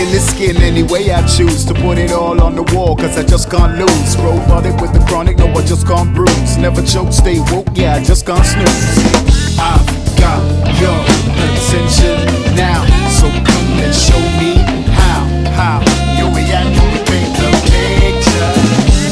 In 0.00 0.08
this 0.14 0.30
skin, 0.30 0.56
any 0.62 0.84
way 0.84 1.10
I 1.10 1.26
choose 1.26 1.64
to 1.66 1.74
put 1.74 1.98
it 1.98 2.12
all 2.12 2.40
on 2.40 2.54
the 2.54 2.62
wall, 2.72 2.96
cause 2.96 3.18
I 3.18 3.24
just 3.24 3.50
can't 3.50 3.76
lose. 3.78 4.16
Robotic 4.16 4.80
with 4.80 4.92
the 4.94 5.04
chronic, 5.08 5.36
no, 5.38 5.48
I 5.48 5.62
just 5.66 5.86
can't 5.86 6.14
bruise. 6.14 6.56
Never 6.56 6.82
choke, 6.82 7.12
stay 7.12 7.40
woke, 7.50 7.66
yeah, 7.74 7.96
I 7.96 8.04
just 8.04 8.24
can't 8.24 8.46
snooze. 8.46 9.58
I've 9.58 9.84
got 10.16 10.40
your 10.80 10.98
attention 11.44 12.16
now, 12.54 12.97
so 13.18 13.26
come 13.30 13.70
and 13.82 13.94
show 13.94 14.22
me 14.38 14.54
how. 14.94 15.26
How 15.58 15.78
you 16.16 16.26
react 16.30 16.70
when 16.78 16.88
we 16.94 17.00
paint 17.10 17.34
the 17.34 17.50
picture. 17.66 18.52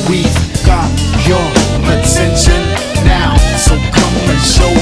We've 0.08 0.38
got 0.64 0.86
your 1.26 1.46
attention 1.90 2.62
now, 3.02 3.34
so 3.58 3.74
come 3.74 4.14
and 4.30 4.42
show 4.54 4.75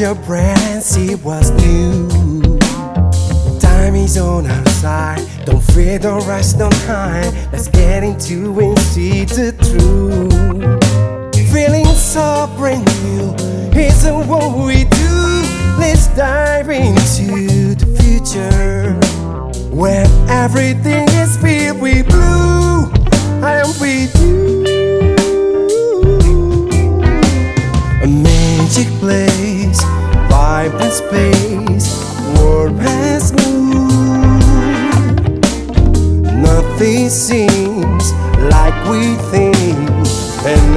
your 0.00 0.14
breath 0.14 0.59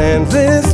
and 0.04 0.28
this 0.28 0.73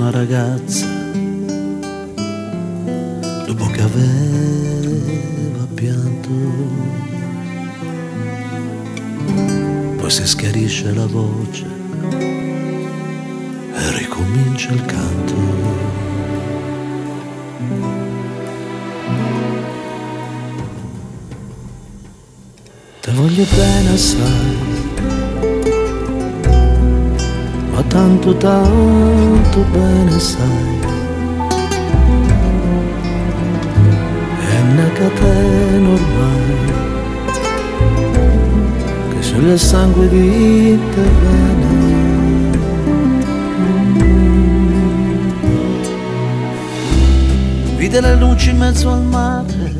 una 0.00 0.10
ragazza 0.10 0.86
dopo 3.46 3.66
che 3.66 3.82
aveva 3.82 5.66
pianto. 5.74 6.30
Poi 9.96 10.10
si 10.10 10.24
schiarisce 10.24 10.94
la 10.94 11.06
voce 11.06 11.66
e 13.74 13.98
ricomincia 13.98 14.70
il 14.70 14.84
canto. 14.84 15.34
Te 23.00 23.10
voglio 23.12 23.44
bene 23.52 23.90
assai, 23.90 24.67
tanto 27.98 28.36
tanto 28.36 29.64
bene 29.72 30.18
sai. 30.20 30.78
È 34.38 34.60
una 34.70 34.88
catena 34.92 35.88
ormai 35.88 36.56
che 39.10 39.36
il 39.36 39.58
sangue 39.58 40.08
di 40.08 40.78
te 40.94 41.04
bene. 41.22 41.86
Vide 47.78 48.00
le 48.00 48.14
luci 48.16 48.50
in 48.50 48.58
mezzo 48.58 48.90
al 48.92 49.02
mare, 49.02 49.74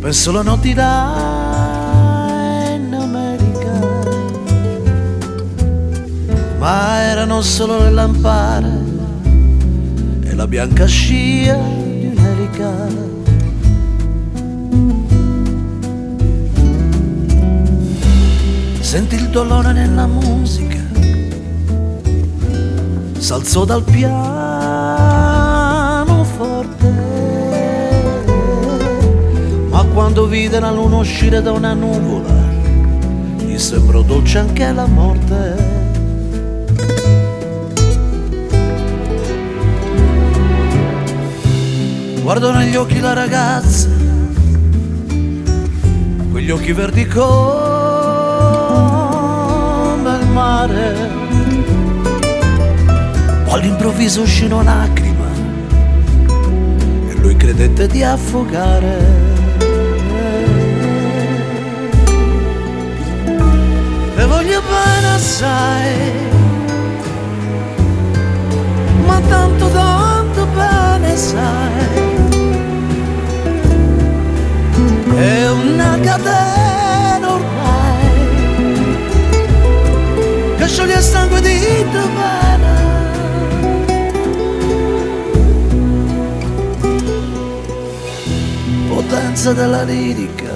penso 0.00 0.30
la 0.30 0.42
notte 0.42 0.74
là 0.74 1.35
ma 6.66 7.00
erano 7.00 7.42
solo 7.42 7.78
le 7.78 7.90
lampare 7.90 8.72
e 10.24 10.34
la 10.34 10.48
bianca 10.48 10.84
scia 10.84 11.54
di 11.54 12.10
un'elica. 12.12 12.72
Senti 18.80 19.14
il 19.14 19.28
dolore 19.28 19.72
nella 19.72 20.08
musica, 20.08 20.82
s'alzò 23.16 23.64
dal 23.64 23.84
piano 23.84 24.24
forte, 26.24 26.92
ma 29.68 29.84
quando 29.84 30.26
vide 30.26 30.58
la 30.58 30.72
luna 30.72 30.96
uscire 30.96 31.40
da 31.40 31.52
una 31.52 31.74
nuvola, 31.74 32.34
gli 33.38 33.56
sembrò 33.56 34.02
dolce 34.02 34.38
anche 34.38 34.72
la 34.72 34.86
morte. 34.86 35.65
Guardo 42.26 42.50
negli 42.50 42.74
occhi 42.74 42.98
la 42.98 43.12
ragazza, 43.12 43.88
quegli 46.32 46.50
occhi 46.50 46.72
verdi 46.72 47.06
come 47.06 47.22
il 50.20 50.26
mare. 50.32 51.08
All'improvviso 53.46 54.22
uscì 54.22 54.46
una 54.46 54.64
lacrima 54.64 55.28
e 57.10 57.14
lui 57.20 57.36
credette 57.36 57.86
di 57.86 58.02
affogare. 58.02 58.98
E 64.16 64.24
voglio 64.26 64.60
bene 64.62 65.14
assai, 65.14 65.94
ma 69.06 69.20
tanto 69.28 69.68
tanto 69.70 70.46
bene 70.46 71.16
sai. 71.16 72.15
È 75.16 75.48
una 75.48 75.98
catena 75.98 77.32
ormai 77.32 78.04
che 80.58 80.66
scioglie 80.68 81.00
sangue 81.00 81.40
di 81.40 81.58
bene. 81.90 82.74
Potenza 88.88 89.54
della 89.54 89.84
lirica, 89.84 90.52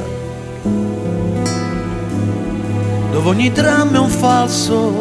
dove 3.12 3.28
ogni 3.30 3.50
dramma 3.50 3.96
è 3.96 3.98
un 3.98 4.10
falso, 4.10 4.94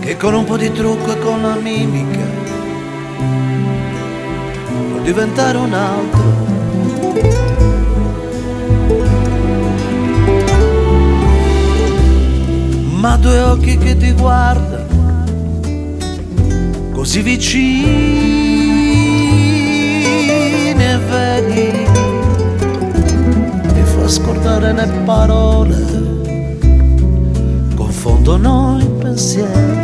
che 0.00 0.16
con 0.16 0.34
un 0.34 0.44
po' 0.44 0.56
di 0.56 0.72
trucco 0.72 1.12
e 1.12 1.18
con 1.20 1.40
la 1.40 1.54
mimica 1.54 2.25
diventare 5.06 5.56
un 5.56 5.72
altro. 5.72 6.24
Ma 12.98 13.16
due 13.16 13.40
occhi 13.40 13.78
che 13.78 13.96
ti 13.96 14.10
guardano 14.10 15.24
così 16.92 17.22
vicini 17.22 17.84
e 20.76 20.98
vedi 21.08 21.70
ti 23.74 23.82
fa 23.82 24.08
scordare 24.08 24.72
le 24.72 24.86
parole 25.04 25.84
confondono 27.76 28.78
i 28.80 28.88
pensieri 28.98 29.75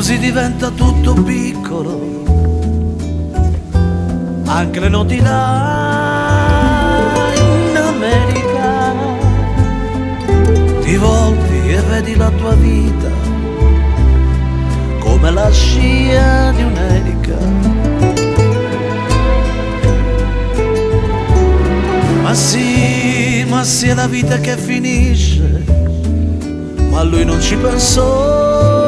così 0.00 0.16
diventa 0.16 0.70
tutto 0.70 1.12
piccolo, 1.12 2.24
anche 4.46 4.80
le 4.80 4.88
notti 4.88 5.20
là 5.20 7.02
in 7.36 7.76
America, 7.76 8.94
ti 10.80 10.96
volti 10.96 11.68
e 11.68 11.82
vedi 11.82 12.16
la 12.16 12.30
tua 12.30 12.54
vita 12.54 13.10
come 15.00 15.30
la 15.30 15.50
scia 15.50 16.50
di 16.52 16.62
un'erica. 16.62 17.36
Ma 22.22 22.32
sì, 22.32 23.44
ma 23.46 23.62
sì 23.64 23.88
è 23.88 23.94
la 23.94 24.06
vita 24.06 24.38
che 24.38 24.56
finisce, 24.56 25.62
ma 26.88 27.02
lui 27.02 27.26
non 27.26 27.38
ci 27.38 27.54
pensò. 27.56 28.79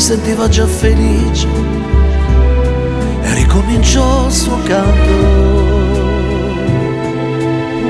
sentiva 0.00 0.48
già 0.48 0.66
felice 0.66 1.46
e 3.20 3.34
ricominciò 3.34 4.26
il 4.26 4.32
suo 4.32 4.56
canto. 4.62 5.12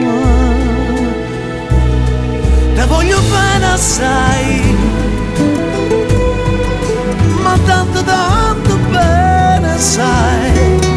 Ah. 0.07 0.55
Te 2.75 2.85
voglio 2.87 3.21
bene 3.21 3.67
assai, 3.67 4.77
ma 7.43 7.57
tanto 7.65 8.03
tanto 8.03 8.77
bene 8.91 9.79
sai. 9.79 10.90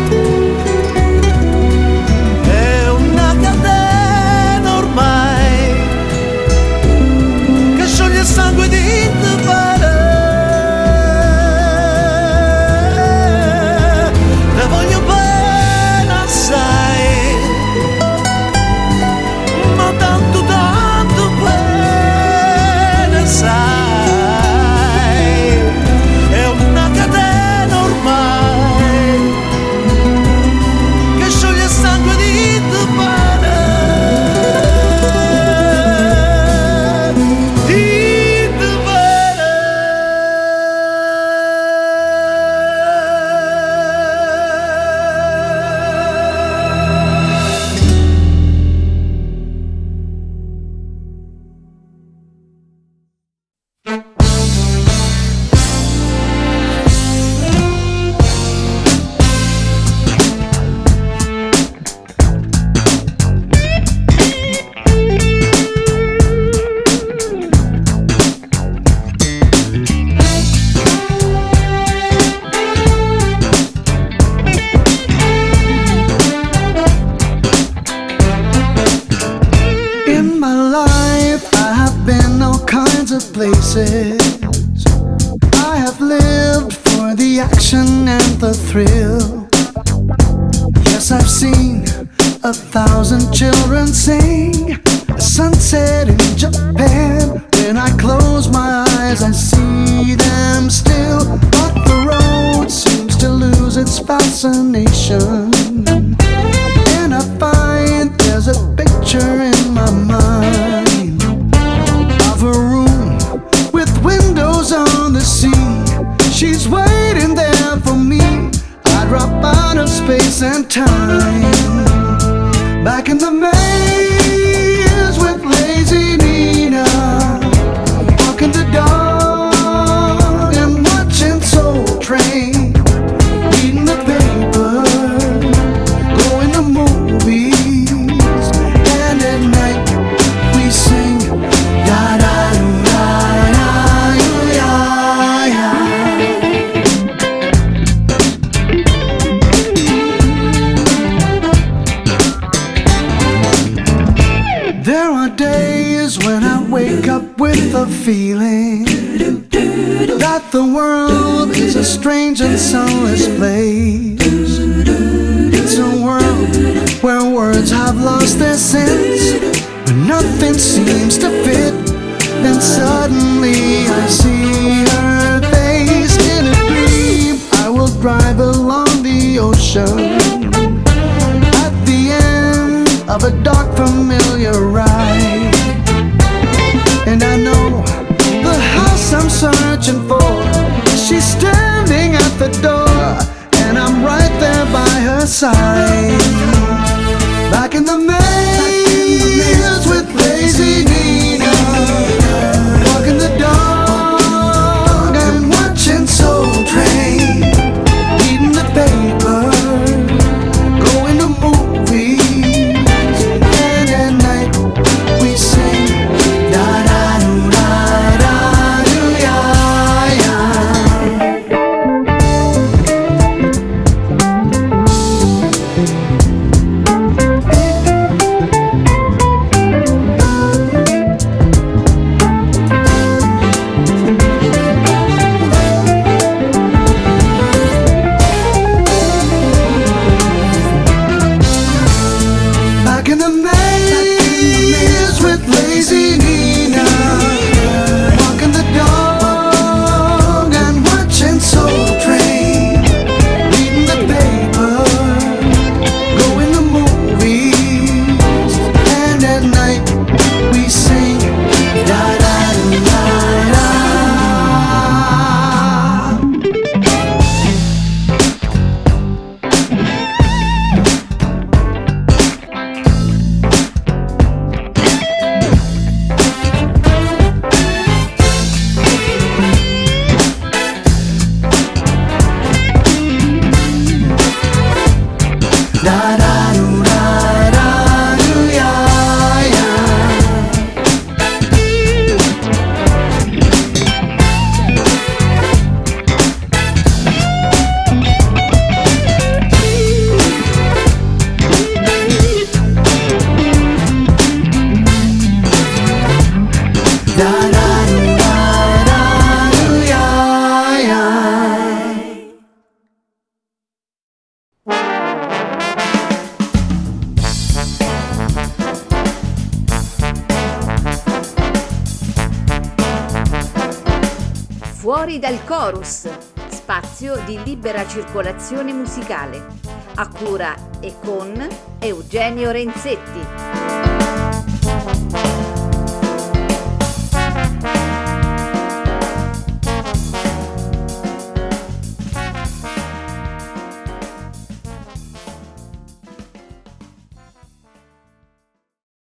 Circolazione 327.93 328.73
musicale, 328.73 329.45
a 329.93 330.07
cura 330.07 330.55
e 330.79 330.95
con 330.99 331.47
Eugenio 331.79 332.49
Renzetti. 332.49 333.62